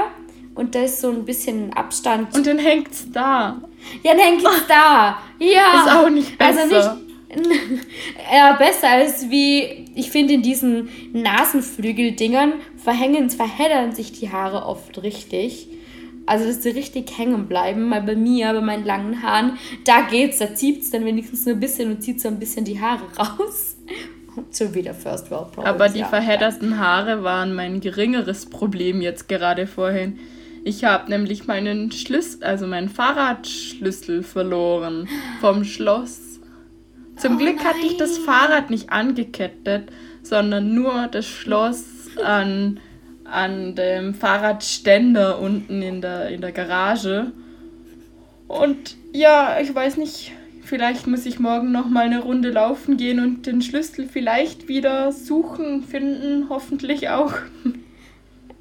und 0.54 0.74
da 0.74 0.82
ist 0.82 1.00
so 1.00 1.10
ein 1.10 1.24
bisschen 1.24 1.72
Abstand. 1.72 2.34
Und 2.34 2.46
dann 2.46 2.58
hängt's 2.58 3.06
da. 3.10 3.62
ja, 4.02 4.12
dann 4.12 4.20
hängt 4.20 4.44
es 4.44 4.66
da. 4.68 5.18
Ja. 5.38 5.84
Ist 5.84 5.92
auch 5.92 6.10
nicht 6.10 6.38
besser. 6.38 6.62
Also 6.62 6.74
nicht. 6.74 7.08
Ja, 8.30 8.52
besser 8.56 8.90
als 8.90 9.30
wie, 9.30 9.86
ich 9.94 10.10
finde, 10.10 10.34
in 10.34 10.42
diesen 10.42 10.90
Nasenflügel-Dingern 11.14 12.52
verhängen, 12.76 13.30
verheddern 13.30 13.92
sich 13.92 14.12
die 14.12 14.30
Haare 14.30 14.66
oft 14.66 15.02
richtig. 15.02 15.68
Also, 16.26 16.46
dass 16.46 16.62
sie 16.62 16.70
richtig 16.70 17.16
hängen 17.16 17.46
bleiben. 17.48 17.90
Weil 17.90 18.02
bei 18.02 18.16
mir, 18.16 18.52
bei 18.52 18.60
meinen 18.60 18.84
langen 18.84 19.22
Haaren, 19.22 19.58
da 19.84 20.02
geht's, 20.02 20.38
da 20.38 20.54
zieht 20.54 20.82
es 20.82 20.90
dann 20.90 21.04
wenigstens 21.04 21.46
nur 21.46 21.56
ein 21.56 21.60
bisschen 21.60 21.90
und 21.90 22.02
zieht 22.02 22.20
so 22.20 22.28
ein 22.28 22.38
bisschen 22.38 22.64
die 22.64 22.80
Haare 22.80 23.04
raus. 23.18 23.76
Schon 24.56 24.74
wieder 24.74 24.94
First 24.94 25.30
World 25.30 25.52
Problems. 25.52 25.68
Aber 25.68 25.88
die 25.88 26.00
ja. 26.00 26.06
verhedderten 26.06 26.78
Haare 26.78 27.22
waren 27.22 27.54
mein 27.54 27.80
geringeres 27.80 28.46
Problem 28.46 29.00
jetzt 29.02 29.28
gerade 29.28 29.66
vorhin. 29.66 30.18
Ich 30.64 30.84
habe 30.84 31.10
nämlich 31.10 31.46
meinen 31.46 31.90
Schlüssel, 31.90 32.44
also 32.44 32.66
meinen 32.66 32.88
Fahrradschlüssel 32.88 34.22
verloren 34.22 35.08
vom 35.40 35.64
Schloss. 35.64 36.40
Zum 37.16 37.36
Oh 37.36 37.38
Glück 37.38 37.64
hatte 37.64 37.84
ich 37.84 37.96
das 37.96 38.16
nein. 38.16 38.24
Fahrrad 38.24 38.70
nicht 38.70 38.90
angekettet, 38.90 39.90
sondern 40.22 40.74
nur 40.74 41.08
das 41.10 41.26
Schloss 41.26 41.84
an, 42.24 42.78
an 43.24 43.74
dem 43.74 44.14
Fahrradständer 44.14 45.40
unten 45.40 45.82
in 45.82 46.00
der, 46.00 46.28
in 46.28 46.40
der 46.40 46.52
Garage. 46.52 47.32
Und 48.46 48.96
ja, 49.12 49.58
ich 49.60 49.74
weiß 49.74 49.96
nicht, 49.96 50.32
vielleicht 50.62 51.08
muss 51.08 51.26
ich 51.26 51.40
morgen 51.40 51.72
noch 51.72 51.88
mal 51.88 52.06
eine 52.06 52.22
Runde 52.22 52.50
laufen 52.50 52.96
gehen 52.96 53.18
und 53.18 53.46
den 53.46 53.62
Schlüssel 53.62 54.06
vielleicht 54.06 54.68
wieder 54.68 55.10
suchen, 55.10 55.82
finden, 55.82 56.48
hoffentlich 56.48 57.08
auch. 57.08 57.34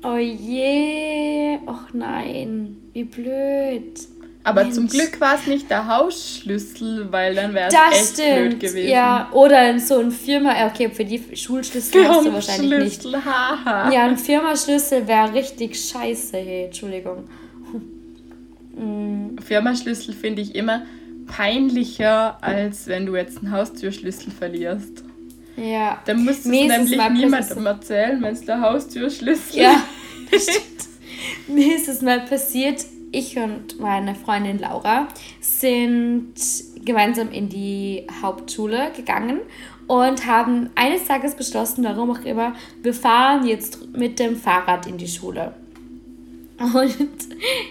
Oh 0.03 0.17
je, 0.17 1.59
och 1.67 1.93
nein, 1.93 2.77
wie 2.93 3.03
blöd. 3.03 3.99
Aber 4.43 4.63
Mensch. 4.63 4.75
zum 4.75 4.87
Glück 4.87 5.21
war 5.21 5.35
es 5.35 5.45
nicht 5.45 5.69
der 5.69 5.87
Hausschlüssel, 5.87 7.11
weil 7.11 7.35
dann 7.35 7.53
wäre 7.53 7.69
es 7.69 7.73
echt 7.75 8.15
blöd 8.15 8.35
stimmt, 8.35 8.59
gewesen. 8.59 8.89
ja. 8.89 9.29
Oder 9.31 9.69
in 9.69 9.79
so 9.79 9.99
ein 9.99 10.09
Firma, 10.09 10.65
okay, 10.65 10.89
für 10.89 11.05
die 11.05 11.21
Schulschlüssel 11.35 12.07
hast 12.07 12.25
du 12.25 12.33
wahrscheinlich 12.33 13.03
nicht. 13.03 13.25
Haha. 13.25 13.91
Ja, 13.91 14.07
ein 14.07 14.17
Firmaschlüssel 14.17 15.07
wäre 15.07 15.31
richtig 15.33 15.79
scheiße, 15.79 16.37
hey, 16.37 16.65
Entschuldigung. 16.65 17.25
Mm, 18.75 19.37
Firmaschlüssel 19.37 20.15
finde 20.15 20.41
ich 20.41 20.55
immer 20.55 20.83
peinlicher, 21.27 22.37
als 22.41 22.87
wenn 22.87 23.05
du 23.05 23.15
jetzt 23.15 23.37
einen 23.39 23.51
Haustürschlüssel 23.51 24.31
verlierst. 24.31 25.03
Ja. 25.57 26.01
Dann 26.05 26.23
musst 26.23 26.45
du 26.45 26.51
es 26.51 26.67
nämlich 26.67 26.97
mal 26.97 27.11
niemandem 27.11 27.65
erzählen, 27.65 28.21
wenn 28.21 28.33
es 28.33 28.45
der 28.45 28.61
Haustürschlüssel 28.61 29.61
Ja, 29.61 29.83
das 30.31 30.43
stimmt. 30.43 30.87
Mir 31.47 31.75
ist 31.75 31.87
es 31.87 32.01
mal 32.01 32.21
passiert, 32.21 32.85
ich 33.11 33.37
und 33.37 33.79
meine 33.79 34.15
Freundin 34.15 34.59
Laura 34.59 35.07
sind 35.39 36.33
gemeinsam 36.85 37.31
in 37.31 37.49
die 37.49 38.07
Hauptschule 38.21 38.91
gegangen 38.95 39.41
und 39.87 40.25
haben 40.25 40.69
eines 40.75 41.05
Tages 41.05 41.35
beschlossen, 41.35 41.83
warum 41.83 42.11
auch 42.11 42.23
immer, 42.23 42.53
wir 42.81 42.93
fahren 42.93 43.45
jetzt 43.45 43.93
mit 43.93 44.19
dem 44.19 44.37
Fahrrad 44.37 44.87
in 44.87 44.97
die 44.97 45.07
Schule. 45.07 45.53
Und 46.61 46.95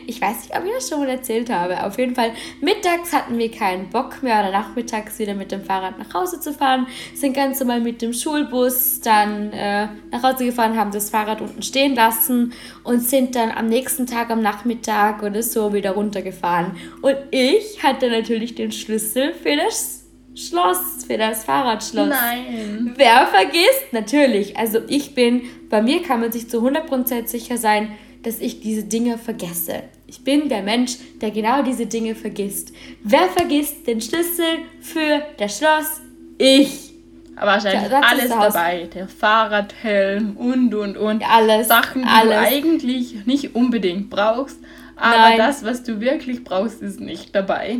ich 0.06 0.20
weiß 0.20 0.42
nicht, 0.42 0.56
ob 0.56 0.64
ich 0.64 0.72
das 0.72 0.88
schon 0.88 1.00
mal 1.00 1.08
erzählt 1.08 1.50
habe. 1.50 1.84
Auf 1.84 1.98
jeden 1.98 2.14
Fall, 2.14 2.32
mittags 2.60 3.12
hatten 3.12 3.38
wir 3.38 3.50
keinen 3.50 3.88
Bock 3.88 4.22
mehr 4.22 4.40
oder 4.40 4.50
nachmittags 4.50 5.18
wieder 5.18 5.34
mit 5.34 5.52
dem 5.52 5.62
Fahrrad 5.62 5.98
nach 5.98 6.12
Hause 6.12 6.40
zu 6.40 6.52
fahren. 6.52 6.86
Sind 7.14 7.34
ganz 7.34 7.60
normal 7.60 7.80
mit 7.80 8.02
dem 8.02 8.12
Schulbus 8.12 9.00
dann 9.00 9.52
äh, 9.52 9.88
nach 10.10 10.22
Hause 10.22 10.44
gefahren, 10.46 10.76
haben 10.76 10.90
das 10.90 11.10
Fahrrad 11.10 11.40
unten 11.40 11.62
stehen 11.62 11.94
lassen 11.94 12.52
und 12.82 13.00
sind 13.02 13.36
dann 13.36 13.50
am 13.50 13.66
nächsten 13.66 14.06
Tag 14.06 14.30
am 14.30 14.42
Nachmittag 14.42 15.22
oder 15.22 15.42
so 15.42 15.72
wieder 15.72 15.92
runtergefahren. 15.92 16.76
Und 17.02 17.16
ich 17.30 17.82
hatte 17.82 18.10
natürlich 18.10 18.54
den 18.54 18.72
Schlüssel 18.72 19.34
für 19.34 19.56
das 19.56 20.00
Schloss, 20.34 21.04
für 21.06 21.18
das 21.18 21.44
Fahrradschloss. 21.44 22.08
Nein. 22.08 22.94
Wer 22.96 23.26
vergisst? 23.26 23.92
Natürlich. 23.92 24.56
Also 24.56 24.78
ich 24.88 25.14
bin, 25.14 25.42
bei 25.68 25.82
mir 25.82 26.02
kann 26.02 26.20
man 26.20 26.32
sich 26.32 26.48
zu 26.48 26.58
100% 26.58 27.26
sicher 27.26 27.56
sein, 27.56 27.92
dass 28.22 28.40
ich 28.40 28.60
diese 28.60 28.84
Dinge 28.84 29.18
vergesse. 29.18 29.82
Ich 30.06 30.22
bin 30.22 30.48
der 30.48 30.62
Mensch, 30.62 30.96
der 31.20 31.30
genau 31.30 31.62
diese 31.62 31.86
Dinge 31.86 32.14
vergisst. 32.14 32.72
Wer 33.02 33.28
vergisst 33.28 33.86
den 33.86 34.00
Schlüssel 34.00 34.58
für 34.80 35.22
das 35.38 35.58
Schloss? 35.58 36.00
Ich. 36.38 36.90
Aber 37.36 37.52
wahrscheinlich 37.52 37.90
Ja, 37.90 38.00
alles 38.00 38.28
dabei. 38.28 38.88
Der 38.92 39.08
Fahrradhelm 39.08 40.36
und 40.36 40.74
und 40.74 40.96
und. 40.96 41.22
Alles, 41.26 41.68
Sachen, 41.68 42.02
die 42.02 42.08
du 42.08 42.14
alles. 42.34 42.52
eigentlich 42.52 43.26
nicht 43.26 43.54
unbedingt 43.54 44.10
brauchst. 44.10 44.58
Aber 44.96 45.16
Nein. 45.16 45.38
das, 45.38 45.64
was 45.64 45.82
du 45.82 46.00
wirklich 46.00 46.44
brauchst, 46.44 46.82
ist 46.82 47.00
nicht 47.00 47.34
dabei. 47.34 47.78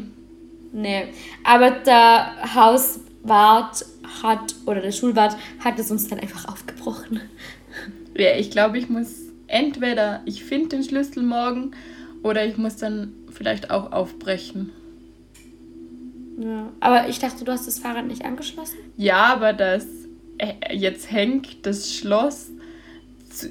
Nee. 0.73 1.09
Aber 1.45 1.71
der 1.71 2.55
Hauswart 2.55 3.85
hat, 4.23 4.55
oder 4.67 4.81
der 4.81 4.93
Schulwart 4.93 5.37
hat 5.63 5.79
es 5.79 5.91
uns 5.91 6.09
dann 6.09 6.21
einfach 6.21 6.49
aufgebrochen. 6.49 7.21
Ja, 8.17 8.37
ich 8.37 8.51
glaube, 8.51 8.79
ich 8.79 8.89
muss 8.89 9.30
entweder, 9.51 10.21
ich 10.25 10.45
finde 10.45 10.69
den 10.71 10.83
Schlüssel 10.85 11.23
morgen 11.23 11.73
oder 12.23 12.45
ich 12.47 12.57
muss 12.57 12.77
dann 12.77 13.13
vielleicht 13.31 13.71
auch 13.71 13.93
aufbrechen. 13.93 14.71
Ja. 16.39 16.71
Aber 16.81 17.09
ich 17.09 17.19
dachte, 17.19 17.45
du 17.45 17.53
hast 17.53 17.67
das 17.67 17.79
Fahrrad 17.79 18.07
nicht 18.07 18.25
angeschlossen? 18.25 18.79
Ja, 18.97 19.25
aber 19.35 19.53
das 19.53 19.87
äh, 20.39 20.75
jetzt 20.75 21.11
hängt 21.13 21.67
das 21.67 21.93
Schloss. 21.95 22.51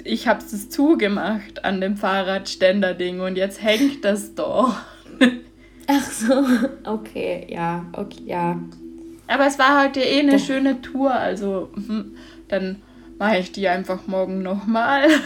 Ich 0.04 0.26
habe 0.28 0.40
es 0.44 0.68
zugemacht 0.70 1.64
an 1.64 1.80
dem 1.80 1.96
Fahrradständer-Ding 1.96 3.20
und 3.20 3.36
jetzt 3.36 3.62
hängt 3.62 4.04
das 4.04 4.34
da. 4.34 4.76
Ach 5.86 6.10
so. 6.10 6.44
Okay, 6.84 7.46
ja, 7.48 7.84
okay, 7.92 8.22
ja. 8.26 8.58
Aber 9.26 9.46
es 9.46 9.58
war 9.58 9.84
heute 9.84 10.00
eh 10.00 10.20
eine 10.20 10.32
Das- 10.32 10.44
schöne 10.46 10.80
Tour, 10.82 11.12
also 11.12 11.70
hm, 11.74 12.16
dann 12.48 12.76
mache 13.18 13.38
ich 13.38 13.52
die 13.52 13.68
einfach 13.68 14.06
morgen 14.06 14.42
nochmal. 14.42 15.08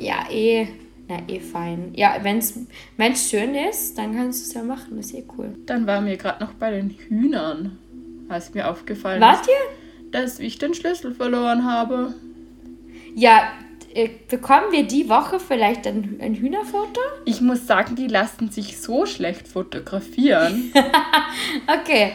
Ja, 0.00 0.26
eh. 0.30 0.66
Na, 1.08 1.18
eh 1.28 1.40
fein. 1.40 1.92
Ja, 1.96 2.16
wenn 2.22 2.38
es 2.38 3.30
schön 3.30 3.54
ist, 3.54 3.98
dann 3.98 4.14
kannst 4.14 4.40
du 4.44 4.48
es 4.48 4.54
ja 4.54 4.62
machen. 4.62 4.96
Das 4.96 5.06
ist 5.06 5.14
eh 5.14 5.24
cool. 5.36 5.56
Dann 5.66 5.86
war 5.86 6.00
mir 6.00 6.16
gerade 6.16 6.42
noch 6.44 6.52
bei 6.54 6.70
den 6.70 6.90
Hühnern, 6.90 7.78
als 8.28 8.54
mir 8.54 8.70
aufgefallen 8.70 9.20
Wart 9.20 9.40
ist, 9.42 9.48
ihr? 9.48 10.10
dass 10.12 10.38
ich 10.38 10.58
den 10.58 10.72
Schlüssel 10.74 11.12
verloren 11.14 11.64
habe. 11.64 12.14
Ja, 13.16 13.50
äh, 13.92 14.08
bekommen 14.28 14.70
wir 14.70 14.84
die 14.84 15.08
Woche 15.08 15.40
vielleicht 15.40 15.84
ein, 15.86 16.18
ein 16.20 16.36
Hühnerfoto? 16.36 17.00
Ich 17.24 17.40
muss 17.40 17.66
sagen, 17.66 17.96
die 17.96 18.06
lassen 18.06 18.50
sich 18.50 18.80
so 18.80 19.04
schlecht 19.04 19.48
fotografieren, 19.48 20.72
Okay. 21.82 22.12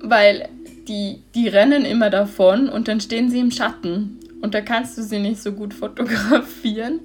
weil 0.00 0.48
die, 0.86 1.22
die 1.34 1.48
rennen 1.48 1.84
immer 1.84 2.08
davon 2.10 2.68
und 2.68 2.86
dann 2.86 3.00
stehen 3.00 3.30
sie 3.30 3.40
im 3.40 3.50
Schatten 3.50 4.18
und 4.40 4.54
da 4.54 4.60
kannst 4.60 4.96
du 4.98 5.02
sie 5.02 5.18
nicht 5.18 5.42
so 5.42 5.52
gut 5.52 5.74
fotografieren. 5.74 7.00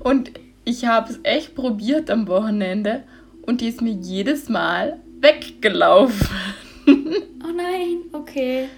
Und 0.00 0.32
ich 0.64 0.84
habe 0.84 1.12
es 1.12 1.20
echt 1.22 1.54
probiert 1.54 2.10
am 2.10 2.28
Wochenende 2.28 3.04
und 3.42 3.60
die 3.60 3.68
ist 3.68 3.80
mir 3.80 3.92
jedes 3.92 4.48
Mal 4.48 5.00
weggelaufen. 5.20 6.28
Oh 7.44 7.52
nein, 7.54 8.00
okay. 8.12 8.68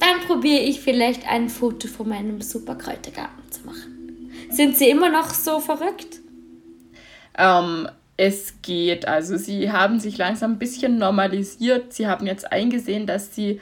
Dann 0.00 0.26
probiere 0.26 0.62
ich 0.62 0.80
vielleicht 0.80 1.28
ein 1.28 1.48
Foto 1.48 1.86
von 1.86 2.08
meinem 2.08 2.40
Superkräutergarten 2.40 3.50
zu 3.50 3.64
machen. 3.64 4.32
Sind 4.50 4.76
sie 4.76 4.88
immer 4.88 5.08
noch 5.08 5.30
so 5.30 5.60
verrückt? 5.60 6.20
Ähm, 7.36 7.88
es 8.16 8.60
geht. 8.62 9.06
Also 9.06 9.36
sie 9.36 9.70
haben 9.70 10.00
sich 10.00 10.18
langsam 10.18 10.52
ein 10.52 10.58
bisschen 10.58 10.98
normalisiert. 10.98 11.92
Sie 11.92 12.06
haben 12.06 12.26
jetzt 12.26 12.50
eingesehen, 12.50 13.06
dass 13.06 13.34
sie 13.34 13.60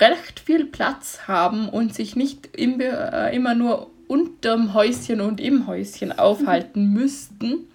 recht 0.00 0.40
viel 0.40 0.64
Platz 0.64 1.20
haben 1.26 1.68
und 1.68 1.94
sich 1.94 2.16
nicht 2.16 2.48
im, 2.56 2.80
äh, 2.80 3.34
immer 3.34 3.54
nur 3.54 3.90
unterm 4.08 4.74
Häuschen 4.74 5.20
und 5.20 5.40
im 5.40 5.66
Häuschen 5.66 6.16
aufhalten 6.16 6.92
müssten. 6.92 7.66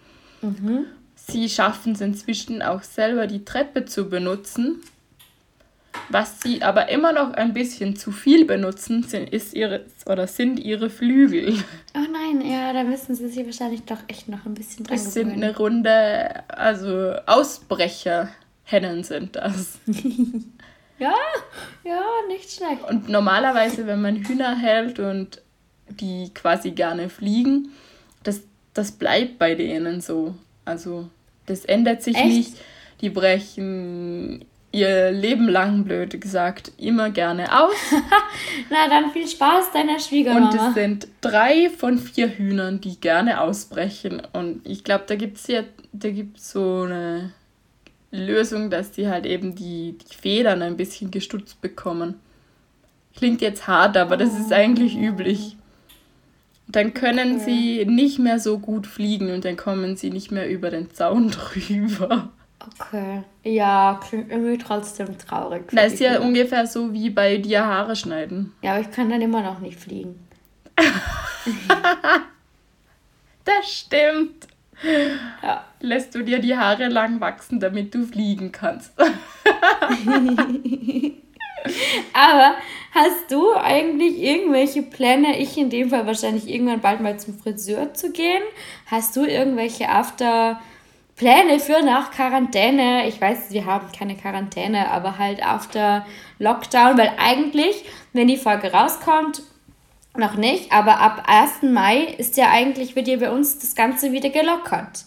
Sie 1.15 1.49
schaffen 1.49 1.93
es 1.93 2.01
inzwischen 2.01 2.61
auch 2.61 2.83
selber, 2.83 3.27
die 3.27 3.45
Treppe 3.45 3.85
zu 3.85 4.09
benutzen. 4.09 4.81
Was 6.09 6.41
sie 6.41 6.63
aber 6.63 6.89
immer 6.89 7.11
noch 7.11 7.33
ein 7.33 7.53
bisschen 7.53 7.95
zu 7.95 8.11
viel 8.11 8.45
benutzen, 8.45 9.03
sind, 9.03 9.29
ist 9.29 9.53
ihre, 9.53 9.85
oder 10.05 10.25
sind 10.25 10.59
ihre 10.59 10.89
Flügel. 10.89 11.53
Oh 11.93 11.99
nein, 12.11 12.49
ja, 12.49 12.73
da 12.73 12.83
müssen 12.83 13.13
sie 13.13 13.27
sich 13.27 13.45
wahrscheinlich 13.45 13.83
doch 13.83 13.99
echt 14.07 14.29
noch 14.29 14.45
ein 14.45 14.53
bisschen 14.53 14.85
dran 14.85 14.97
Das 14.97 15.13
sind 15.13 15.31
eine 15.31 15.55
Runde, 15.55 16.47
also 16.49 17.15
Ausbrecherhennen 17.25 19.03
sind 19.03 19.35
das. 19.35 19.79
Ja, 21.01 21.15
ja, 21.83 22.03
nicht 22.27 22.51
schlecht. 22.51 22.83
Und 22.87 23.09
normalerweise, 23.09 23.87
wenn 23.87 24.01
man 24.03 24.17
Hühner 24.17 24.55
hält 24.55 24.99
und 24.99 25.41
die 25.89 26.29
quasi 26.33 26.71
gerne 26.71 27.09
fliegen, 27.09 27.71
das, 28.23 28.41
das 28.75 28.91
bleibt 28.91 29.39
bei 29.39 29.55
denen 29.55 30.01
so. 30.01 30.35
Also 30.63 31.09
das 31.47 31.65
ändert 31.65 32.03
sich 32.03 32.15
Echt? 32.15 32.25
nicht. 32.25 32.53
Die 33.01 33.09
brechen 33.09 34.45
ihr 34.71 35.11
Leben 35.11 35.49
lang, 35.49 35.83
blöd 35.83 36.21
gesagt, 36.21 36.71
immer 36.77 37.09
gerne 37.09 37.51
aus. 37.63 37.73
Na, 38.69 38.87
dann 38.87 39.11
viel 39.11 39.27
Spaß 39.27 39.71
deiner 39.73 39.93
Und 39.93 40.01
Schwiegermama. 40.01 40.67
es 40.69 40.73
sind 40.75 41.07
drei 41.19 41.69
von 41.69 41.97
vier 41.97 42.29
Hühnern, 42.29 42.79
die 42.79 42.99
gerne 42.99 43.41
ausbrechen. 43.41 44.21
Und 44.33 44.61
ich 44.67 44.83
glaube, 44.83 45.05
da 45.07 45.15
gibt 45.15 45.37
es 45.37 45.47
ja, 45.47 45.63
da 45.91 46.09
gibt's 46.09 46.51
so 46.51 46.83
eine 46.83 47.33
Lösung, 48.11 48.69
dass 48.69 48.91
die 48.91 49.07
halt 49.07 49.25
eben 49.25 49.55
die, 49.55 49.97
die 49.97 50.15
Federn 50.15 50.61
ein 50.61 50.77
bisschen 50.77 51.11
gestutzt 51.11 51.61
bekommen. 51.61 52.19
Klingt 53.15 53.41
jetzt 53.41 53.67
hart, 53.67 53.97
aber 53.97 54.17
das 54.17 54.37
ist 54.37 54.53
eigentlich 54.53 54.97
üblich. 54.97 55.57
Dann 56.67 56.93
können 56.93 57.39
sie 57.39 57.85
nicht 57.85 58.19
mehr 58.19 58.39
so 58.39 58.59
gut 58.59 58.87
fliegen 58.87 59.31
und 59.31 59.43
dann 59.43 59.57
kommen 59.57 59.97
sie 59.97 60.09
nicht 60.09 60.31
mehr 60.31 60.49
über 60.49 60.69
den 60.69 60.91
Zaun 60.91 61.29
drüber. 61.31 62.29
Okay. 62.79 63.23
Ja, 63.43 63.99
klingt 64.07 64.31
irgendwie 64.31 64.57
trotzdem 64.57 65.17
traurig. 65.17 65.63
Das 65.71 65.93
ist 65.93 65.99
ja 65.99 66.11
Hühner. 66.13 66.21
ungefähr 66.25 66.67
so 66.67 66.93
wie 66.93 67.09
bei 67.09 67.37
dir 67.37 67.65
Haare 67.65 67.95
schneiden. 67.95 68.53
Ja, 68.61 68.73
aber 68.73 68.81
ich 68.81 68.91
kann 68.91 69.09
dann 69.09 69.21
immer 69.21 69.41
noch 69.41 69.59
nicht 69.59 69.79
fliegen. 69.79 70.19
Das 73.43 73.71
stimmt. 73.71 74.47
Ja. 75.41 75.65
Lässt 75.79 76.15
du 76.15 76.23
dir 76.23 76.39
die 76.39 76.55
Haare 76.55 76.87
lang 76.87 77.19
wachsen, 77.21 77.59
damit 77.59 77.93
du 77.93 78.05
fliegen 78.05 78.51
kannst. 78.51 78.93
Aber 82.13 82.55
Hast 82.93 83.31
du 83.31 83.55
eigentlich 83.55 84.21
irgendwelche 84.21 84.83
Pläne, 84.83 85.39
ich 85.39 85.57
in 85.57 85.69
dem 85.69 85.91
Fall 85.91 86.05
wahrscheinlich 86.05 86.49
irgendwann 86.49 86.81
bald 86.81 86.99
mal 86.99 87.17
zum 87.17 87.39
Friseur 87.39 87.93
zu 87.93 88.11
gehen? 88.11 88.43
Hast 88.85 89.15
du 89.15 89.23
irgendwelche 89.23 89.87
After 89.87 90.59
Pläne 91.15 91.61
für 91.61 91.81
nach 91.83 92.11
Quarantäne? 92.11 93.07
Ich 93.07 93.21
weiß, 93.21 93.51
wir 93.51 93.65
haben 93.65 93.87
keine 93.97 94.17
Quarantäne, 94.17 94.91
aber 94.91 95.17
halt 95.17 95.41
After 95.41 96.05
Lockdown, 96.39 96.97
weil 96.97 97.13
eigentlich, 97.17 97.85
wenn 98.11 98.27
die 98.27 98.35
Folge 98.35 98.73
rauskommt, 98.73 99.41
noch 100.15 100.35
nicht, 100.35 100.71
aber 100.71 100.99
ab 100.99 101.23
1. 101.27 101.71
Mai 101.71 102.03
ist 102.17 102.37
ja 102.37 102.49
eigentlich, 102.51 102.95
wird 102.95 103.07
ja 103.07 103.17
bei 103.17 103.31
uns 103.31 103.59
das 103.59 103.75
Ganze 103.75 104.11
wieder 104.11 104.29
gelockert. 104.29 105.05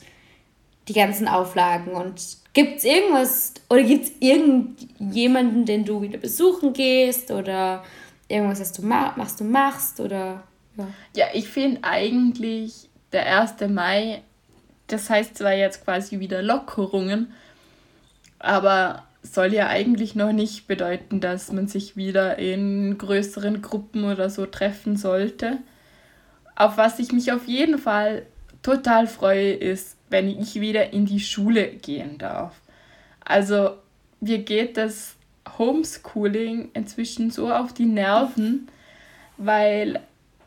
Die 0.88 0.94
ganzen 0.94 1.28
Auflagen. 1.28 1.92
Und 1.92 2.20
gibt 2.54 2.78
es 2.78 2.84
irgendwas 2.84 3.54
oder 3.68 3.82
gibt 3.82 4.04
es 4.04 4.12
irgendjemanden, 4.20 5.66
den 5.66 5.84
du 5.84 6.00
wieder 6.00 6.18
besuchen 6.18 6.72
gehst 6.72 7.30
oder 7.30 7.84
irgendwas, 8.28 8.60
was 8.60 8.72
du 8.72 8.82
machst, 8.82 9.40
du 9.40 9.44
machst 9.44 10.00
oder 10.00 10.44
ja, 10.76 10.86
ja 11.16 11.26
ich 11.34 11.48
finde 11.48 11.80
eigentlich 11.82 12.88
der 13.12 13.40
1. 13.40 13.54
Mai, 13.68 14.22
das 14.86 15.10
heißt 15.10 15.38
zwar 15.38 15.52
jetzt 15.52 15.84
quasi 15.84 16.20
wieder 16.20 16.42
Lockerungen, 16.42 17.32
aber 18.38 19.04
soll 19.24 19.54
ja 19.54 19.68
eigentlich 19.68 20.14
noch 20.14 20.32
nicht 20.32 20.68
bedeuten, 20.68 21.20
dass 21.20 21.50
man 21.50 21.66
sich 21.66 21.96
wieder 21.96 22.38
in 22.38 22.98
größeren 22.98 23.62
Gruppen 23.62 24.04
oder 24.04 24.30
so 24.30 24.46
treffen 24.46 24.96
sollte. 24.96 25.58
Auf 26.54 26.76
was 26.76 26.98
ich 26.98 27.10
mich 27.10 27.32
auf 27.32 27.46
jeden 27.48 27.78
Fall 27.78 28.26
total 28.62 29.06
freue, 29.06 29.52
ist, 29.52 29.96
wenn 30.10 30.28
ich 30.28 30.60
wieder 30.60 30.92
in 30.92 31.06
die 31.06 31.20
Schule 31.20 31.66
gehen 31.68 32.18
darf. 32.18 32.60
Also 33.24 33.70
mir 34.20 34.38
geht 34.38 34.76
das 34.76 35.16
Homeschooling 35.58 36.70
inzwischen 36.74 37.30
so 37.30 37.52
auf 37.52 37.72
die 37.72 37.86
Nerven, 37.86 38.68
weil 39.38 40.00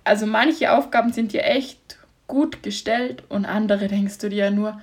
also 0.04 0.26
manche 0.26 0.72
Aufgaben 0.72 1.12
sind 1.12 1.34
dir 1.34 1.44
echt 1.44 1.98
gut 2.28 2.64
gestellt 2.64 3.24
und 3.30 3.46
andere 3.46 3.88
denkst 3.88 4.20
du 4.20 4.30
dir 4.30 4.46
ja 4.46 4.52
nur, 4.52 4.80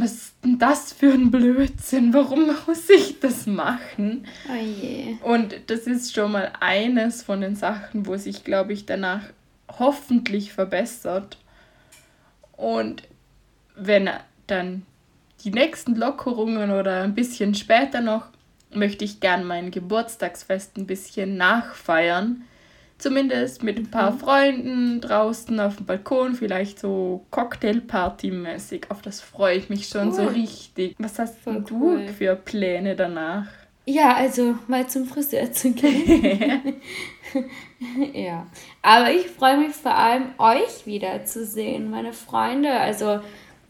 was 0.00 0.12
ist 0.12 0.34
denn 0.44 0.58
das 0.58 0.92
für 0.92 1.12
ein 1.12 1.30
Blödsinn? 1.30 2.12
Warum 2.14 2.46
muss 2.66 2.88
ich 2.88 3.20
das 3.20 3.46
machen? 3.46 4.26
Oh. 4.48 5.32
Und 5.32 5.54
das 5.68 5.80
ist 5.80 6.14
schon 6.14 6.32
mal 6.32 6.52
eines 6.60 7.22
von 7.22 7.40
den 7.40 7.56
Sachen, 7.56 8.06
wo 8.06 8.16
sich, 8.16 8.44
glaube 8.44 8.72
ich, 8.72 8.86
danach 8.86 9.22
hoffentlich 9.78 10.52
verbessert. 10.52 11.38
Und 12.56 13.02
wenn 13.76 14.10
dann 14.46 14.84
die 15.44 15.50
nächsten 15.50 15.94
Lockerungen 15.94 16.70
oder 16.70 17.02
ein 17.02 17.14
bisschen 17.14 17.54
später 17.54 18.00
noch, 18.00 18.26
möchte 18.72 19.04
ich 19.04 19.20
gern 19.20 19.44
mein 19.44 19.70
Geburtstagsfest 19.70 20.76
ein 20.76 20.86
bisschen 20.86 21.36
nachfeiern. 21.36 22.42
Zumindest 23.00 23.62
mit 23.62 23.78
ein 23.78 23.90
paar 23.90 24.12
mhm. 24.12 24.18
Freunden 24.18 25.00
draußen 25.00 25.58
auf 25.58 25.76
dem 25.76 25.86
Balkon, 25.86 26.34
vielleicht 26.34 26.78
so 26.78 27.24
Cocktailparty-mäßig. 27.32 28.90
Auf 28.90 29.00
das 29.00 29.22
freue 29.22 29.56
ich 29.56 29.70
mich 29.70 29.88
schon 29.88 30.08
cool. 30.08 30.14
so 30.14 30.26
richtig. 30.26 30.96
Was 30.98 31.18
hast 31.18 31.38
Voll 31.38 31.62
du 31.62 31.74
cool. 31.74 32.08
für 32.08 32.36
Pläne 32.36 32.96
danach? 32.96 33.46
Ja, 33.86 34.14
also 34.14 34.54
mal 34.68 34.86
zum 34.86 35.06
Friseur 35.06 35.50
zu 35.50 35.72
gehen. 35.72 36.74
ja. 38.12 38.46
Aber 38.82 39.10
ich 39.10 39.28
freue 39.28 39.56
mich 39.56 39.74
vor 39.74 39.94
allem, 39.94 40.26
euch 40.36 40.84
wiederzusehen, 40.84 41.90
meine 41.90 42.12
Freunde. 42.12 42.70
Also 42.70 43.20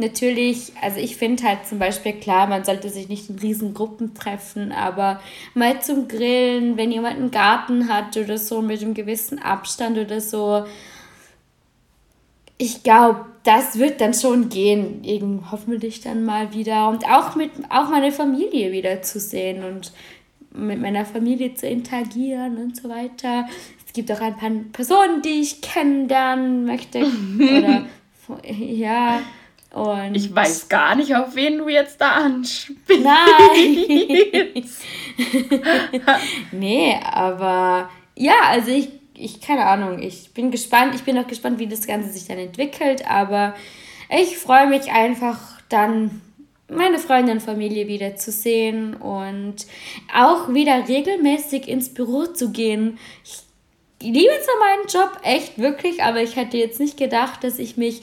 natürlich, 0.00 0.72
also 0.82 0.98
ich 0.98 1.16
finde 1.16 1.44
halt 1.44 1.66
zum 1.66 1.78
Beispiel 1.78 2.14
klar, 2.14 2.46
man 2.46 2.64
sollte 2.64 2.88
sich 2.88 3.08
nicht 3.08 3.30
in 3.30 3.38
Riesengruppen 3.38 4.14
treffen, 4.14 4.72
aber 4.72 5.20
mal 5.54 5.80
zum 5.80 6.08
Grillen, 6.08 6.76
wenn 6.76 6.90
jemand 6.90 7.16
einen 7.16 7.30
Garten 7.30 7.88
hat 7.88 8.16
oder 8.16 8.38
so 8.38 8.62
mit 8.62 8.82
einem 8.82 8.94
gewissen 8.94 9.38
Abstand 9.38 9.98
oder 9.98 10.20
so. 10.20 10.64
Ich 12.58 12.82
glaube, 12.82 13.26
das 13.44 13.78
wird 13.78 14.00
dann 14.00 14.12
schon 14.12 14.48
gehen, 14.48 15.04
eben 15.04 15.50
hoffentlich 15.50 16.00
dann 16.00 16.24
mal 16.24 16.52
wieder 16.52 16.88
und 16.88 17.04
auch 17.06 17.36
mit 17.36 17.50
auch 17.70 17.88
meine 17.88 18.12
Familie 18.12 18.72
wieder 18.72 19.02
zu 19.02 19.20
sehen 19.20 19.64
und 19.64 19.92
mit 20.52 20.80
meiner 20.80 21.04
Familie 21.04 21.54
zu 21.54 21.66
interagieren 21.66 22.58
und 22.58 22.76
so 22.76 22.88
weiter. 22.88 23.48
Es 23.86 23.92
gibt 23.92 24.10
auch 24.12 24.20
ein 24.20 24.36
paar 24.36 24.50
Personen, 24.72 25.22
die 25.22 25.40
ich 25.40 25.60
kennenlernen 25.62 26.64
möchte 26.64 27.00
oder 27.38 27.86
ja, 28.46 29.20
und 29.72 30.16
ich 30.16 30.34
weiß 30.34 30.68
gar 30.68 30.96
nicht, 30.96 31.14
auf 31.14 31.36
wen 31.36 31.58
du 31.58 31.68
jetzt 31.68 32.00
da 32.00 32.12
anspielst. 32.12 33.04
Nein. 33.04 34.64
nee, 36.52 36.96
aber 37.04 37.88
ja, 38.16 38.34
also 38.48 38.70
ich, 38.72 38.88
ich, 39.14 39.40
keine 39.40 39.66
Ahnung, 39.66 40.02
ich 40.02 40.34
bin 40.34 40.50
gespannt. 40.50 40.94
Ich 40.96 41.02
bin 41.02 41.16
auch 41.18 41.26
gespannt, 41.26 41.60
wie 41.60 41.68
das 41.68 41.86
Ganze 41.86 42.10
sich 42.10 42.26
dann 42.26 42.38
entwickelt, 42.38 43.08
aber 43.08 43.54
ich 44.08 44.38
freue 44.38 44.66
mich 44.66 44.90
einfach 44.90 45.38
dann 45.68 46.20
meine 46.68 46.98
Freunde 46.98 47.32
und 47.32 47.40
Familie 47.40 47.86
wieder 47.86 48.16
zu 48.16 48.32
sehen 48.32 48.94
und 48.94 49.66
auch 50.14 50.52
wieder 50.52 50.88
regelmäßig 50.88 51.68
ins 51.68 51.94
Büro 51.94 52.26
zu 52.26 52.50
gehen. 52.50 52.98
Ich 53.24 54.10
liebe 54.10 54.32
zwar 54.42 54.58
meinen 54.58 54.88
Job 54.88 55.20
echt 55.22 55.58
wirklich, 55.58 56.02
aber 56.02 56.22
ich 56.22 56.36
hätte 56.36 56.56
jetzt 56.56 56.80
nicht 56.80 56.96
gedacht, 56.96 57.44
dass 57.44 57.58
ich 57.58 57.76
mich 57.76 58.02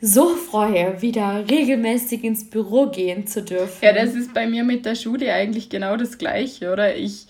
so 0.00 0.34
freue, 0.34 1.00
wieder 1.02 1.48
regelmäßig 1.48 2.24
ins 2.24 2.48
Büro 2.48 2.86
gehen 2.86 3.26
zu 3.26 3.42
dürfen. 3.42 3.78
Ja, 3.84 3.92
das 3.92 4.14
ist 4.14 4.32
bei 4.32 4.46
mir 4.46 4.64
mit 4.64 4.86
der 4.86 4.94
Schule 4.94 5.32
eigentlich 5.32 5.68
genau 5.68 5.96
das 5.96 6.18
Gleiche, 6.18 6.72
oder? 6.72 6.96
Ich. 6.96 7.26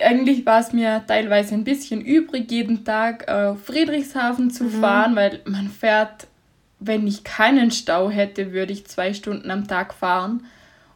Eigentlich 0.00 0.46
war 0.46 0.60
es 0.60 0.72
mir 0.72 1.02
teilweise 1.08 1.54
ein 1.54 1.64
bisschen 1.64 2.00
übrig, 2.00 2.50
jeden 2.52 2.84
Tag 2.84 3.28
auf 3.28 3.64
Friedrichshafen 3.64 4.50
zu 4.50 4.64
mhm. 4.64 4.80
fahren, 4.80 5.16
weil 5.16 5.40
man 5.44 5.68
fährt, 5.68 6.28
wenn 6.78 7.04
ich 7.08 7.24
keinen 7.24 7.72
Stau 7.72 8.08
hätte, 8.08 8.52
würde 8.52 8.72
ich 8.72 8.86
zwei 8.86 9.12
Stunden 9.12 9.50
am 9.50 9.66
Tag 9.66 9.92
fahren. 9.92 10.44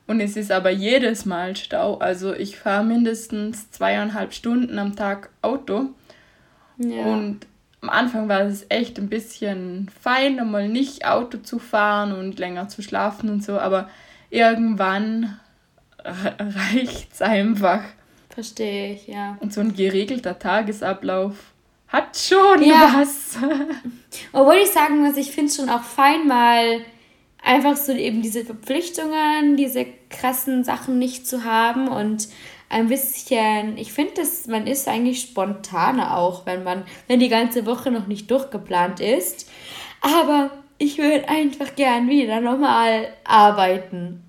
Und 0.07 0.21
es 0.21 0.37
ist 0.37 0.53
aber 0.53 0.71
jedes 0.71 1.25
Mal 1.25 1.57
Stau. 1.57 1.97
Also 1.99 2.33
ich 2.33 2.57
fahre 2.59 2.85
mindestens 2.85 3.71
zweieinhalb 3.73 4.35
Stunden 4.35 4.79
am 4.79 4.95
Tag 4.95 5.31
Auto. 5.43 5.87
Ja. 6.79 7.05
Und 7.05 7.47
am 7.83 7.90
Anfang 7.90 8.29
war 8.29 8.42
es 8.42 8.64
echt 8.68 8.99
ein 8.99 9.09
bisschen 9.09 9.90
fein, 10.01 10.38
einmal 10.38 10.68
nicht 10.68 11.05
Auto 11.05 11.38
zu 11.38 11.59
fahren 11.59 12.12
und 12.12 12.38
länger 12.38 12.68
zu 12.68 12.81
schlafen 12.81 13.29
und 13.29 13.45
so, 13.45 13.59
aber 13.59 13.90
irgendwann 14.31 15.38
reicht 16.05 17.12
es 17.12 17.21
einfach. 17.21 17.83
Verstehe 18.31 18.95
ich, 18.95 19.09
ja. 19.09 19.37
Und 19.40 19.53
so 19.53 19.61
ein 19.61 19.75
geregelter 19.75 20.38
Tagesablauf 20.38 21.35
hat 21.88 22.16
schon 22.16 22.62
ja. 22.62 22.95
was. 22.97 23.37
Obwohl 24.33 24.57
ich 24.62 24.71
sagen 24.71 25.01
muss, 25.01 25.16
ich 25.16 25.33
finde 25.33 25.51
es 25.51 25.57
schon 25.57 25.68
auch 25.68 25.83
fein, 25.83 26.27
mal 26.27 26.81
einfach 27.42 27.77
so 27.77 27.92
eben 27.92 28.23
diese 28.23 28.45
Verpflichtungen, 28.45 29.57
diese 29.57 29.87
krassen 30.09 30.62
Sachen 30.62 30.99
nicht 30.99 31.27
zu 31.27 31.45
haben 31.45 31.88
und 31.88 32.29
ein 32.73 32.89
bisschen, 32.89 33.77
ich 33.77 33.93
finde, 33.93 34.15
dass 34.15 34.47
man 34.47 34.67
ist 34.67 34.89
eigentlich 34.89 35.21
spontaner 35.21 36.17
auch, 36.17 36.47
wenn 36.47 36.65
man, 36.65 36.85
wenn 37.07 37.21
die 37.21 37.29
ganze 37.29 37.67
Woche 37.67 37.91
noch 37.91 38.07
nicht 38.07 38.31
durchgeplant 38.31 38.99
ist. 39.01 39.49
Aber 40.01 40.51
ich 40.79 40.99
würde 40.99 41.29
einfach 41.29 41.77
gern 41.77 42.09
wieder 42.09 42.41
normal 42.41 43.09
arbeiten. 43.25 44.25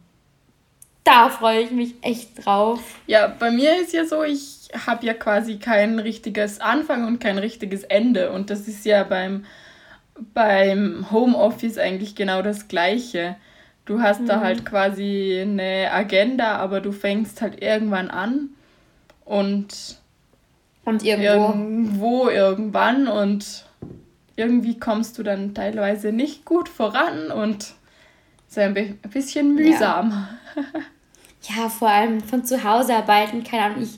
Da 1.05 1.29
freue 1.29 1.61
ich 1.61 1.71
mich 1.71 1.95
echt 2.01 2.45
drauf. 2.45 2.81
Ja, 3.07 3.27
bei 3.27 3.49
mir 3.49 3.81
ist 3.81 3.93
ja 3.93 4.05
so, 4.05 4.23
ich 4.23 4.69
habe 4.85 5.05
ja 5.05 5.13
quasi 5.13 5.57
kein 5.57 5.99
richtiges 5.99 6.59
Anfang 6.59 7.07
und 7.07 7.19
kein 7.19 7.37
richtiges 7.37 7.83
Ende. 7.83 8.31
Und 8.31 8.49
das 8.49 8.67
ist 8.67 8.85
ja 8.85 9.03
beim, 9.03 9.45
beim 10.33 11.09
Homeoffice 11.11 11.77
eigentlich 11.77 12.15
genau 12.15 12.41
das 12.41 12.67
Gleiche. 12.67 13.37
Du 13.85 14.01
hast 14.01 14.21
mhm. 14.21 14.27
da 14.27 14.39
halt 14.39 14.65
quasi 14.65 15.39
eine 15.41 15.91
Agenda, 15.91 16.57
aber 16.57 16.79
du 16.79 16.91
fängst 16.91 17.41
halt 17.41 17.61
irgendwann 17.61 18.09
an 18.09 18.49
und, 19.25 19.97
und 20.85 21.03
irgendwo. 21.03 21.27
irgendwo 21.27 22.29
irgendwann 22.29 23.07
und 23.07 23.65
irgendwie 24.35 24.79
kommst 24.79 25.17
du 25.17 25.23
dann 25.23 25.53
teilweise 25.53 26.11
nicht 26.11 26.45
gut 26.45 26.69
voran 26.69 27.31
und 27.31 27.73
ist 28.49 28.57
ein 28.57 28.73
bisschen 29.11 29.53
mühsam. 29.55 30.27
Ja. 30.55 30.63
ja, 31.63 31.69
vor 31.69 31.89
allem 31.89 32.21
von 32.21 32.45
zu 32.45 32.63
Hause 32.63 32.95
arbeiten, 32.95 33.43
keine 33.43 33.63
Ahnung, 33.63 33.83
ich, 33.83 33.97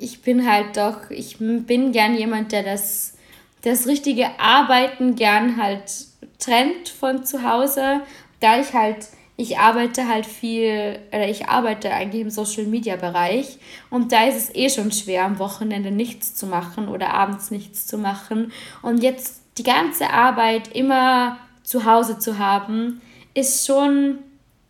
ich 0.00 0.22
bin 0.22 0.48
halt 0.48 0.76
doch, 0.76 1.10
ich 1.10 1.38
bin 1.38 1.92
gern 1.92 2.14
jemand, 2.14 2.52
der 2.52 2.62
das, 2.62 3.14
das 3.62 3.86
richtige 3.86 4.38
Arbeiten 4.38 5.16
gern 5.16 5.60
halt 5.60 5.90
trennt 6.38 6.88
von 6.88 7.24
zu 7.24 7.42
Hause 7.42 8.00
da 8.42 8.60
ich 8.60 8.72
halt, 8.72 9.08
ich 9.36 9.58
arbeite 9.58 10.08
halt 10.08 10.26
viel, 10.26 10.98
oder 11.08 11.28
ich 11.28 11.48
arbeite 11.48 11.90
eigentlich 11.90 12.22
im 12.22 12.30
Social 12.30 12.64
Media 12.64 12.96
Bereich 12.96 13.58
und 13.90 14.12
da 14.12 14.24
ist 14.24 14.36
es 14.36 14.54
eh 14.54 14.68
schon 14.68 14.92
schwer, 14.92 15.24
am 15.24 15.38
Wochenende 15.38 15.90
nichts 15.90 16.34
zu 16.34 16.46
machen 16.46 16.88
oder 16.88 17.14
abends 17.14 17.50
nichts 17.50 17.86
zu 17.86 17.98
machen. 17.98 18.52
Und 18.82 19.02
jetzt 19.02 19.42
die 19.58 19.62
ganze 19.62 20.10
Arbeit 20.10 20.74
immer 20.74 21.38
zu 21.62 21.84
Hause 21.84 22.18
zu 22.18 22.38
haben, 22.38 23.00
ist 23.34 23.66
schon, 23.66 24.18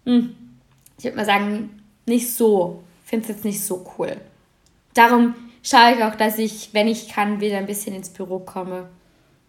hm, 0.05 0.35
ich 0.99 1.05
würde 1.05 1.17
mal 1.17 1.27
sagen, 1.27 1.83
nicht 2.07 2.33
so, 2.33 2.83
finde 3.05 3.25
es 3.25 3.29
jetzt 3.29 3.45
nicht 3.45 3.65
so 3.65 3.85
cool. 3.99 4.17
Darum 4.95 5.35
schaue 5.63 5.95
ich 5.97 6.05
auch, 6.05 6.15
dass 6.15 6.39
ich, 6.39 6.71
wenn 6.73 6.89
ich 6.89 7.09
kann, 7.09 7.41
wieder 7.41 7.59
ein 7.59 7.67
bisschen 7.67 7.95
ins 7.95 8.11
Büro 8.11 8.39
komme. 8.39 8.89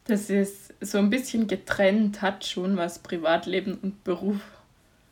Das 0.05 0.29
ist 0.29 0.73
so 0.81 0.97
ein 0.97 1.09
bisschen 1.09 1.47
getrennt, 1.47 2.21
hat 2.21 2.45
schon 2.45 2.77
was 2.77 2.99
Privatleben 2.99 3.77
und 3.81 4.03
Beruf. 4.03 4.41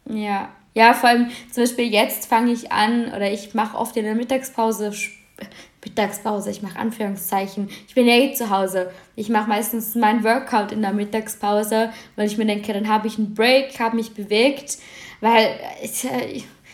Ja. 0.05 0.49
Ja, 0.73 0.93
vor 0.93 1.09
allem 1.09 1.29
zum 1.51 1.63
Beispiel 1.63 1.91
jetzt 1.91 2.27
fange 2.27 2.53
ich 2.53 2.71
an 2.71 3.07
oder 3.07 3.29
ich 3.29 3.53
mache 3.53 3.77
oft 3.77 3.97
in 3.97 4.05
der 4.05 4.15
Mittagspause 4.15 4.93
Mittagspause, 5.83 6.51
ich 6.51 6.61
mache 6.61 6.77
Anführungszeichen. 6.77 7.69
Ich 7.87 7.95
bin 7.95 8.07
ja 8.07 8.15
eh 8.15 8.33
zu 8.33 8.49
Hause. 8.49 8.91
Ich 9.15 9.29
mache 9.29 9.49
meistens 9.49 9.95
mein 9.95 10.23
Workout 10.23 10.71
in 10.71 10.81
der 10.81 10.93
Mittagspause, 10.93 11.91
weil 12.15 12.27
ich 12.27 12.37
mir 12.37 12.45
denke, 12.45 12.71
dann 12.73 12.87
habe 12.87 13.07
ich 13.07 13.17
einen 13.17 13.33
Break, 13.33 13.79
habe 13.79 13.95
mich 13.95 14.13
bewegt, 14.13 14.77
weil 15.21 15.59
ich, 15.81 16.07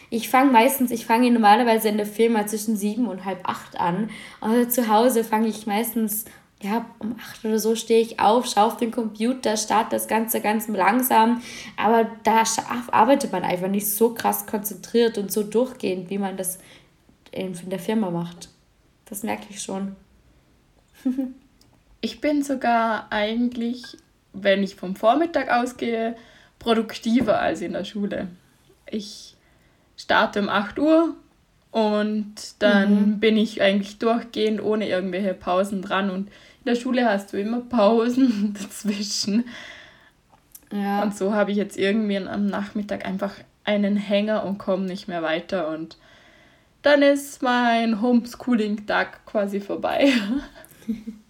ich 0.10 0.30
fange 0.30 0.52
meistens, 0.52 0.92
ich 0.92 1.06
fange 1.06 1.32
normalerweise 1.32 1.88
in 1.88 1.98
der 1.98 2.06
Firma 2.06 2.48
zwischen 2.48 2.76
sieben 2.76 3.08
und 3.08 3.24
halb 3.24 3.48
acht 3.48 3.80
an. 3.80 4.10
Aber 4.42 4.68
zu 4.68 4.90
Hause 4.90 5.24
fange 5.24 5.48
ich 5.48 5.66
meistens, 5.66 6.26
ja, 6.62 6.88
um 6.98 7.15
acht 7.20 7.46
oder 7.46 7.60
so 7.60 7.76
stehe 7.76 8.02
ich 8.02 8.20
auf, 8.20 8.48
schaue 8.48 8.65
auf 8.65 8.78
den 8.78 8.91
Computer, 8.91 9.58
starte 9.58 9.91
das 9.91 10.08
Ganze 10.08 10.41
ganz 10.41 10.67
langsam. 10.67 11.41
Aber 11.76 12.10
da 12.24 12.43
arbeitet 12.91 13.32
man 13.32 13.43
einfach 13.43 13.67
nicht 13.67 13.88
so 13.89 14.13
krass 14.13 14.48
konzentriert 14.48 15.17
und 15.17 15.32
so 15.32 15.43
durchgehend, 15.43 16.10
wie 16.10 16.17
man 16.17 16.36
das 16.36 16.58
in 17.32 17.54
der 17.70 17.80
Firma 17.80 18.10
macht. 18.10 18.50
Das 19.06 19.24
merke 19.24 19.46
ich 19.50 19.62
schon. 19.62 19.96
ich 22.02 22.22
bin 22.22 22.41
sogar 22.43 23.12
eigentlich, 23.12 23.84
wenn 24.34 24.63
ich 24.63 24.76
vom 24.76 24.96
Vormittag 24.96 25.50
ausgehe, 25.50 26.15
produktiver 26.58 27.39
als 27.39 27.62
in 27.62 27.74
der 27.74 27.84
Schule. 27.84 28.30
Ich 28.89 29.36
starte 29.96 30.39
um 30.39 30.50
8 30.50 30.80
Uhr 30.80 31.15
und 31.78 32.34
dann 32.58 33.12
mhm. 33.12 33.20
bin 33.20 33.38
ich 33.38 33.62
eigentlich 33.62 34.00
durchgehend 34.00 34.63
ohne 34.63 34.90
irgendwelche 34.90 35.36
Pausen 35.36 35.84
dran. 35.84 36.10
Und 36.10 36.28
in 36.30 36.66
der 36.66 36.74
Schule 36.74 37.06
hast 37.06 37.32
du 37.32 37.40
immer 37.40 37.62
Pausen 37.62 38.56
dazwischen. 38.60 39.46
Ja. 40.72 41.04
Und 41.04 41.16
so 41.16 41.36
habe 41.36 41.52
ich 41.52 41.58
jetzt 41.58 41.78
irgendwie 41.78 42.18
am 42.18 42.48
Nachmittag 42.48 43.06
einfach 43.06 43.36
einen 43.63 43.96
Hänger 43.96 44.44
und 44.44 44.58
komme 44.58 44.86
nicht 44.86 45.08
mehr 45.08 45.22
weiter. 45.22 45.68
Und 45.68 45.98
dann 46.82 47.04
ist 47.04 47.44
mein 47.44 48.02
Homeschooling-Tag 48.02 49.28
quasi 49.28 49.60
vorbei. 49.60 50.12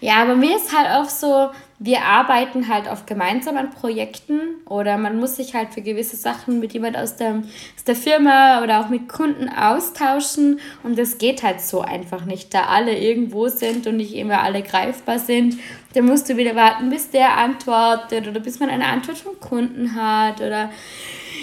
Ja, 0.00 0.22
aber 0.22 0.36
mir 0.36 0.56
ist 0.56 0.76
halt 0.76 0.88
auch 0.90 1.08
so, 1.08 1.50
wir 1.78 2.02
arbeiten 2.02 2.68
halt 2.68 2.88
auf 2.88 3.04
gemeinsamen 3.04 3.70
Projekten 3.70 4.40
oder 4.66 4.96
man 4.96 5.18
muss 5.18 5.36
sich 5.36 5.54
halt 5.54 5.74
für 5.74 5.82
gewisse 5.82 6.16
Sachen 6.16 6.58
mit 6.58 6.72
jemand 6.72 6.96
aus 6.96 7.16
der, 7.16 7.42
aus 7.76 7.84
der 7.86 7.96
Firma 7.96 8.62
oder 8.62 8.80
auch 8.80 8.88
mit 8.88 9.08
Kunden 9.08 9.48
austauschen 9.48 10.60
und 10.82 10.98
das 10.98 11.18
geht 11.18 11.42
halt 11.42 11.60
so 11.60 11.82
einfach 11.82 12.24
nicht, 12.24 12.54
da 12.54 12.66
alle 12.66 12.96
irgendwo 12.96 13.48
sind 13.48 13.86
und 13.86 13.98
nicht 13.98 14.14
immer 14.14 14.40
alle 14.42 14.62
greifbar 14.62 15.18
sind. 15.18 15.58
Da 15.92 16.00
musst 16.00 16.28
du 16.28 16.36
wieder 16.36 16.56
warten, 16.56 16.88
bis 16.88 17.10
der 17.10 17.36
antwortet 17.36 18.26
oder 18.26 18.40
bis 18.40 18.58
man 18.58 18.70
eine 18.70 18.86
Antwort 18.86 19.18
vom 19.18 19.38
Kunden 19.38 19.94
hat 19.94 20.40
oder 20.40 20.70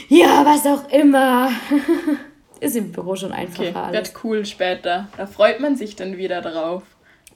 ja, 0.09 0.45
was 0.45 0.65
auch 0.65 0.89
immer. 0.89 1.51
ist 2.59 2.75
im 2.75 2.91
Büro 2.91 3.15
schon 3.15 3.31
einfacher 3.31 3.87
okay. 3.87 3.93
Wird 3.93 4.13
cool 4.23 4.45
später. 4.45 5.07
Da 5.17 5.27
freut 5.27 5.59
man 5.59 5.75
sich 5.75 5.95
dann 5.95 6.17
wieder 6.17 6.41
drauf. 6.41 6.83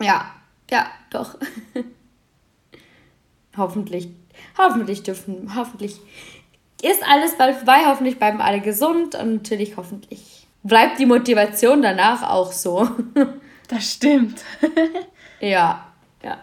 Ja, 0.02 0.32
ja, 0.70 0.88
doch. 1.10 1.38
hoffentlich, 3.58 4.10
hoffentlich 4.58 5.04
dürfen, 5.04 5.56
hoffentlich 5.56 6.00
ist 6.82 7.04
alles 7.04 7.38
bald 7.38 7.56
vorbei, 7.56 7.86
hoffentlich 7.86 8.20
bleiben 8.20 8.42
alle 8.42 8.62
gesund 8.62 9.16
und 9.16 9.36
natürlich 9.36 9.78
hoffentlich 9.78 10.48
bleibt 10.64 11.00
die 11.00 11.06
Motivation 11.06 11.82
danach 11.82 12.30
auch 12.30 12.52
so. 12.52 12.88
das 13.68 13.92
stimmt. 13.94 14.44
ja, 15.40 15.88
ja. 16.24 16.38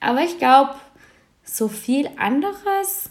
Aber 0.00 0.20
ich 0.22 0.38
glaube, 0.38 0.74
so 1.42 1.68
viel 1.68 2.10
anderes 2.18 3.10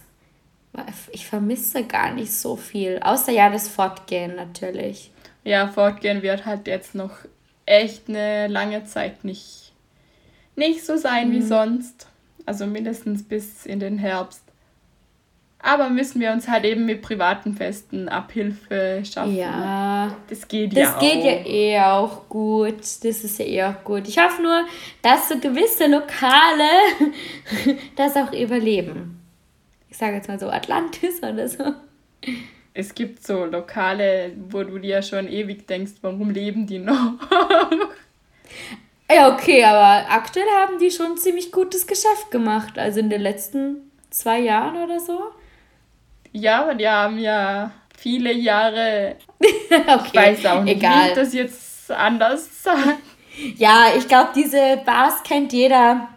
ich 1.12 1.28
vermisse 1.28 1.84
gar 1.84 2.12
nicht 2.12 2.34
so 2.34 2.56
viel. 2.56 3.00
Außer 3.00 3.32
ja 3.32 3.50
das 3.50 3.68
Fortgehen 3.68 4.36
natürlich. 4.36 5.12
Ja, 5.44 5.68
Fortgehen 5.68 6.22
wird 6.22 6.46
halt 6.46 6.68
jetzt 6.68 6.96
noch 6.96 7.12
echt 7.66 8.10
eine 8.10 8.48
lange 8.48 8.84
Zeit 8.86 9.24
nicht, 9.24 9.65
nicht 10.56 10.86
so 10.86 10.98
sein 10.98 11.30
mhm. 11.30 11.34
wie 11.34 11.42
sonst. 11.42 12.08
Also 12.46 12.68
mindestens 12.68 13.24
bis 13.24 13.66
in 13.66 13.80
den 13.80 13.98
Herbst. 13.98 14.44
Aber 15.60 15.90
müssen 15.90 16.22
wir 16.22 16.32
uns 16.32 16.48
halt 16.48 16.64
eben 16.64 16.86
mit 16.86 17.02
privaten 17.02 17.56
Festen 17.56 18.08
Abhilfe 18.08 19.02
schaffen. 19.04 19.36
Ja. 19.36 20.16
Das 20.30 20.48
geht 20.48 20.74
das 20.74 20.80
ja 20.80 20.90
auch. 20.90 21.00
Das 21.00 21.02
geht 21.02 21.24
ja 21.24 21.46
eh 21.46 21.82
auch 21.82 22.30
gut. 22.30 22.80
Das 22.80 23.04
ist 23.04 23.40
ja 23.40 23.46
eh 23.46 23.64
auch 23.64 23.84
gut. 23.84 24.08
Ich 24.08 24.20
hoffe 24.20 24.44
nur, 24.44 24.66
dass 25.02 25.30
so 25.30 25.40
gewisse 25.40 25.88
Lokale 25.88 26.70
das 27.96 28.16
auch 28.16 28.32
überleben 28.32 29.16
ich 29.96 30.00
sage 30.00 30.18
jetzt 30.18 30.28
mal 30.28 30.38
so 30.38 30.50
Atlantis 30.50 31.24
oder 31.24 31.48
so. 31.48 31.74
Es 32.74 32.94
gibt 32.94 33.26
so 33.26 33.46
Lokale, 33.46 34.34
wo 34.50 34.62
du 34.64 34.78
dir 34.78 35.02
schon 35.02 35.30
ewig 35.30 35.68
denkst, 35.68 35.94
warum 36.02 36.32
leben 36.32 36.68
die 36.68 36.80
noch? 36.80 37.14
ja, 39.12 39.34
okay, 39.34 39.64
aber 39.64 40.10
aktuell 40.10 40.48
haben 40.62 40.80
die 40.80 40.92
schon 40.92 41.18
ziemlich 41.18 41.52
gutes 41.52 41.86
Geschäft 41.86 42.32
gemacht. 42.32 42.78
Also 42.78 43.00
in 43.00 43.10
den 43.10 43.22
letzten 43.22 43.92
zwei 44.10 44.40
Jahren 44.40 44.76
oder 44.78 45.00
so. 45.00 45.20
Ja, 46.32 46.64
aber 46.64 46.76
die 46.76 46.88
haben 46.88 47.18
ja 47.20 47.72
viele 47.98 48.34
Jahre. 48.34 49.16
okay, 49.40 50.06
ich 50.06 50.14
weiß 50.14 50.46
auch 50.48 50.64
nicht, 50.64 50.78
egal. 50.78 51.12
wie 51.12 51.16
das 51.16 51.34
jetzt 51.34 51.92
anders 51.92 52.64
sagen. 52.64 52.98
Ja, 53.58 53.88
ich 53.98 54.08
glaube, 54.08 54.30
diese 54.36 54.82
Bars 54.86 55.22
kennt 55.24 55.54
jeder. 55.54 56.10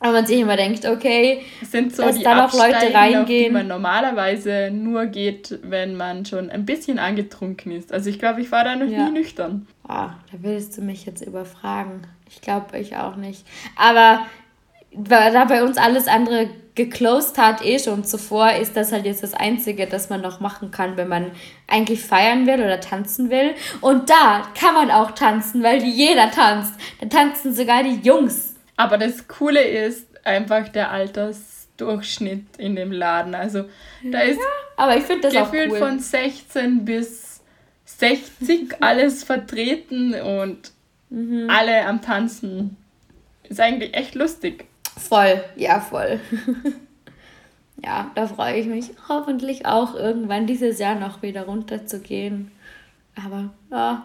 Aber 0.00 0.12
man 0.12 0.26
sich 0.26 0.38
immer 0.38 0.56
denkt, 0.56 0.86
okay, 0.86 1.42
es 1.60 1.72
sind 1.72 1.94
so 1.94 2.08
die 2.12 2.22
da 2.22 2.36
noch 2.36 2.52
Leute 2.52 2.94
reingehen. 2.94 3.20
Auf 3.20 3.26
die 3.26 3.50
man 3.50 3.66
normalerweise 3.66 4.70
nur 4.72 5.06
geht, 5.06 5.58
wenn 5.62 5.96
man 5.96 6.24
schon 6.24 6.50
ein 6.50 6.64
bisschen 6.64 7.00
angetrunken 7.00 7.72
ist. 7.72 7.92
Also 7.92 8.08
ich 8.08 8.20
glaube, 8.20 8.40
ich 8.40 8.52
war 8.52 8.62
da 8.62 8.76
noch 8.76 8.86
ja. 8.86 9.06
nie 9.06 9.18
nüchtern. 9.18 9.66
Ah, 9.88 10.10
da 10.30 10.38
willst 10.40 10.78
du 10.78 10.82
mich 10.82 11.04
jetzt 11.04 11.22
überfragen. 11.22 12.02
Ich 12.28 12.40
glaube, 12.40 12.78
ich 12.78 12.96
auch 12.96 13.16
nicht. 13.16 13.44
Aber 13.76 14.26
da 14.92 15.44
bei 15.44 15.62
uns 15.62 15.76
alles 15.76 16.06
andere 16.06 16.48
geclosed 16.74 17.36
hat 17.38 17.64
eh 17.64 17.78
schon 17.78 18.04
zuvor, 18.04 18.52
ist 18.52 18.76
das 18.76 18.92
halt 18.92 19.04
jetzt 19.04 19.22
das 19.22 19.34
Einzige, 19.34 19.86
das 19.86 20.10
man 20.10 20.20
noch 20.20 20.40
machen 20.40 20.70
kann, 20.70 20.96
wenn 20.96 21.08
man 21.08 21.32
eigentlich 21.66 22.00
feiern 22.00 22.46
will 22.46 22.54
oder 22.54 22.80
tanzen 22.80 23.30
will. 23.30 23.54
Und 23.80 24.08
da 24.08 24.42
kann 24.58 24.74
man 24.74 24.90
auch 24.90 25.10
tanzen, 25.10 25.62
weil 25.62 25.82
jeder 25.82 26.30
tanzt. 26.30 26.74
Da 27.00 27.08
tanzen 27.08 27.52
sogar 27.52 27.82
die 27.82 28.00
Jungs. 28.02 28.54
Aber 28.76 28.96
das 28.96 29.26
Coole 29.26 29.60
ist 29.60 30.06
einfach 30.24 30.68
der 30.68 30.92
Altersdurchschnitt 30.92 32.56
in 32.58 32.76
dem 32.76 32.92
Laden. 32.92 33.34
Also 33.34 33.64
da 34.04 34.20
ist 34.20 34.38
ja, 34.38 34.44
aber 34.76 34.96
ich 34.96 35.04
das 35.20 35.34
gefühlt 35.34 35.72
cool. 35.72 35.78
von 35.78 35.98
16 35.98 36.84
bis 36.84 37.40
60 37.84 38.76
alles 38.80 39.24
vertreten 39.24 40.14
und 40.14 40.70
mhm. 41.10 41.48
alle 41.50 41.86
am 41.86 42.02
Tanzen. 42.02 42.76
Ist 43.44 43.60
eigentlich 43.60 43.94
echt 43.94 44.14
lustig. 44.14 44.66
Voll, 44.96 45.42
ja, 45.56 45.80
voll. 45.80 46.20
ja, 47.84 48.10
da 48.14 48.26
freue 48.26 48.56
ich 48.56 48.66
mich 48.66 48.90
hoffentlich 49.08 49.66
auch 49.66 49.94
irgendwann 49.94 50.46
dieses 50.46 50.78
Jahr 50.78 50.96
noch 50.96 51.22
wieder 51.22 51.44
runterzugehen. 51.44 52.50
Aber 53.14 53.50
ja, 53.70 54.04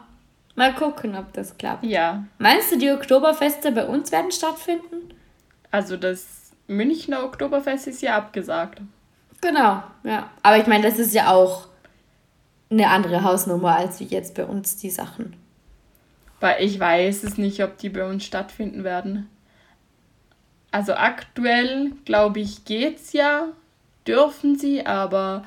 Mal 0.55 0.73
gucken, 0.73 1.15
ob 1.15 1.33
das 1.33 1.57
klappt. 1.57 1.83
Ja. 1.83 2.25
Meinst 2.37 2.71
du, 2.71 2.77
die 2.77 2.91
Oktoberfeste 2.91 3.71
bei 3.71 3.85
uns 3.85 4.11
werden 4.11 4.31
stattfinden? 4.31 5.13
Also 5.71 5.97
das 5.97 6.51
Münchner 6.67 7.23
Oktoberfest 7.23 7.87
ist 7.87 8.01
ja 8.01 8.17
abgesagt. 8.17 8.81
Genau, 9.41 9.81
ja. 10.03 10.29
Aber 10.43 10.57
ich 10.57 10.67
meine, 10.67 10.83
das 10.83 10.99
ist 10.99 11.13
ja 11.13 11.31
auch 11.31 11.67
eine 12.69 12.89
andere 12.89 13.23
Hausnummer 13.23 13.75
als 13.75 13.99
wie 13.99 14.05
jetzt 14.05 14.35
bei 14.35 14.45
uns 14.45 14.77
die 14.77 14.91
Sachen. 14.91 15.35
Weil 16.39 16.63
ich 16.63 16.79
weiß 16.79 17.23
es 17.23 17.37
nicht, 17.37 17.63
ob 17.63 17.77
die 17.77 17.89
bei 17.89 18.05
uns 18.05 18.25
stattfinden 18.25 18.83
werden. 18.83 19.29
Also 20.71 20.93
aktuell, 20.93 21.91
glaube 22.05 22.39
ich, 22.39 22.65
geht's 22.65 23.13
ja, 23.13 23.49
dürfen 24.07 24.57
sie, 24.57 24.85
aber 24.85 25.45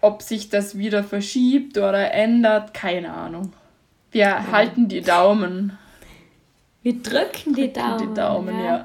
ob 0.00 0.22
sich 0.22 0.48
das 0.48 0.76
wieder 0.76 1.04
verschiebt 1.04 1.78
oder 1.78 2.12
ändert, 2.12 2.74
keine 2.74 3.12
Ahnung. 3.12 3.52
Wir 4.10 4.22
ja. 4.22 4.46
halten 4.50 4.88
die 4.88 5.00
Daumen. 5.00 5.78
Wir 6.82 6.94
drücken 6.94 7.54
die 7.54 7.72
Daumen. 7.72 7.98
Die 7.98 8.14
Daumen, 8.14 8.64
ja. 8.64 8.84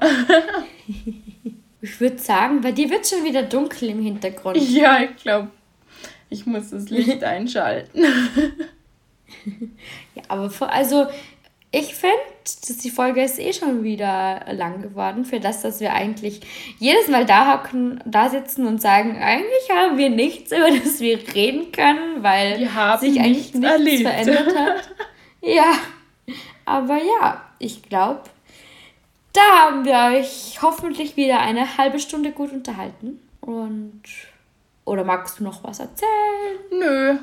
ich 1.80 2.00
würde 2.00 2.18
sagen, 2.18 2.60
bei 2.60 2.72
dir 2.72 2.90
wird 2.90 3.06
schon 3.06 3.24
wieder 3.24 3.42
dunkel 3.42 3.90
im 3.90 4.02
Hintergrund. 4.02 4.56
Ja, 4.70 5.02
ich 5.02 5.16
glaube, 5.16 5.48
ich 6.28 6.46
muss 6.46 6.70
das 6.70 6.88
Licht 6.90 7.22
einschalten. 7.22 8.04
ja, 10.14 10.22
aber 10.28 10.50
vor, 10.50 10.70
also 10.70 11.06
ich 11.76 11.94
finde, 11.94 12.14
die 12.84 12.90
Folge 12.90 13.22
ist 13.22 13.40
eh 13.40 13.52
schon 13.52 13.82
wieder 13.82 14.44
lang 14.52 14.80
geworden, 14.80 15.24
für 15.24 15.40
das, 15.40 15.62
dass 15.62 15.80
wir 15.80 15.92
eigentlich 15.92 16.40
jedes 16.78 17.08
Mal 17.08 17.26
da 17.26 17.52
hocken, 17.52 18.00
da 18.04 18.28
sitzen 18.28 18.66
und 18.66 18.80
sagen, 18.80 19.16
eigentlich 19.20 19.70
haben 19.70 19.98
wir 19.98 20.08
nichts, 20.08 20.52
über 20.56 20.70
das 20.70 21.00
wir 21.00 21.18
reden 21.34 21.72
können, 21.72 22.22
weil 22.22 22.58
sich 23.00 23.20
eigentlich 23.20 23.54
nichts, 23.54 23.78
nichts 23.78 24.02
verändert 24.02 24.56
hat. 24.56 24.88
Ja, 25.46 25.74
aber 26.64 26.96
ja, 26.96 27.42
ich 27.58 27.82
glaube, 27.82 28.22
da 29.34 29.42
haben 29.42 29.84
wir 29.84 30.18
euch 30.18 30.62
hoffentlich 30.62 31.18
wieder 31.18 31.40
eine 31.40 31.76
halbe 31.76 31.98
Stunde 31.98 32.32
gut 32.32 32.50
unterhalten. 32.50 33.20
Und. 33.42 34.02
Oder 34.84 35.04
magst 35.04 35.40
du 35.40 35.44
noch 35.44 35.64
was 35.64 35.80
erzählen? 35.80 36.58
Nö. 36.70 37.14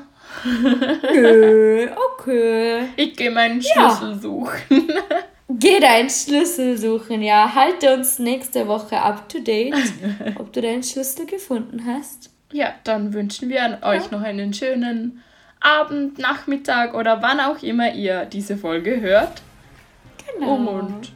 Nö, 1.14 1.88
okay. 2.12 2.88
Ich 2.96 3.16
gehe 3.16 3.30
meinen 3.30 3.60
Ja. 3.60 3.96
Schlüssel 3.96 4.20
suchen. 4.20 4.92
Geh 5.48 5.80
deinen 5.80 6.08
Schlüssel 6.08 6.78
suchen, 6.78 7.20
ja. 7.22 7.54
Halte 7.54 7.94
uns 7.94 8.18
nächste 8.18 8.66
Woche 8.68 8.98
up 9.00 9.28
to 9.28 9.38
date, 9.40 9.74
ob 10.38 10.52
du 10.52 10.62
deinen 10.62 10.82
Schlüssel 10.82 11.26
gefunden 11.26 11.84
hast. 11.86 12.30
Ja, 12.52 12.74
dann 12.84 13.12
wünschen 13.12 13.48
wir 13.48 13.62
an 13.62 13.82
euch 13.82 14.10
noch 14.10 14.22
einen 14.22 14.54
schönen 14.54 15.22
Abend, 15.60 16.18
Nachmittag 16.18 16.94
oder 16.94 17.22
wann 17.22 17.40
auch 17.40 17.62
immer 17.62 17.92
ihr 17.92 18.24
diese 18.24 18.56
Folge 18.56 19.00
hört. 19.00 19.42
Genau. 20.38 20.54
Und 20.54 21.12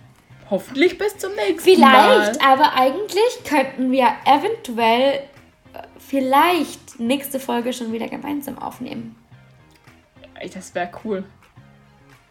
hoffentlich 0.51 0.99
bis 0.99 1.17
zum 1.17 1.35
nächsten 1.35 1.81
Mal. 1.81 2.21
Vielleicht, 2.23 2.45
aber 2.45 2.75
eigentlich 2.75 3.45
könnten 3.49 3.91
wir 3.91 4.09
eventuell 4.25 5.21
vielleicht 6.09 7.01
nächste 7.01 7.41
Folge 7.41 7.73
schon 7.73 7.93
wieder 7.93 8.09
gemeinsam 8.09 8.59
aufnehmen. 8.59 9.17
Das 10.53 10.75
wäre 10.75 10.91
cool. 11.05 11.25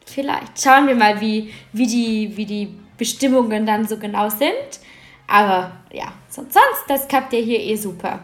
Vielleicht. 0.06 0.62
Schauen 0.62 0.88
wir 0.88 0.96
mal, 0.96 1.20
wie, 1.20 1.52
wie, 1.74 1.88
die, 1.88 2.38
wie 2.38 2.46
die 2.46 2.76
Bestimmungen 2.98 3.66
dann 3.66 3.88
so 3.88 3.98
genau 3.98 4.30
sind. 4.30 4.80
Aber 5.28 5.72
ja, 5.92 6.14
sonst, 6.30 6.54
sonst 6.54 6.84
das 6.88 7.08
klappt 7.08 7.34
ja 7.34 7.40
hier 7.40 7.60
eh 7.60 7.76
super. 7.76 8.20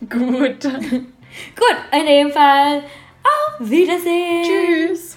Gut. 0.00 0.64
Gut, 0.64 1.76
in 1.92 2.06
dem 2.06 2.30
Fall 2.30 2.82
auf 3.22 3.70
Wiedersehen. 3.70 4.44
Tschüss. 4.44 5.16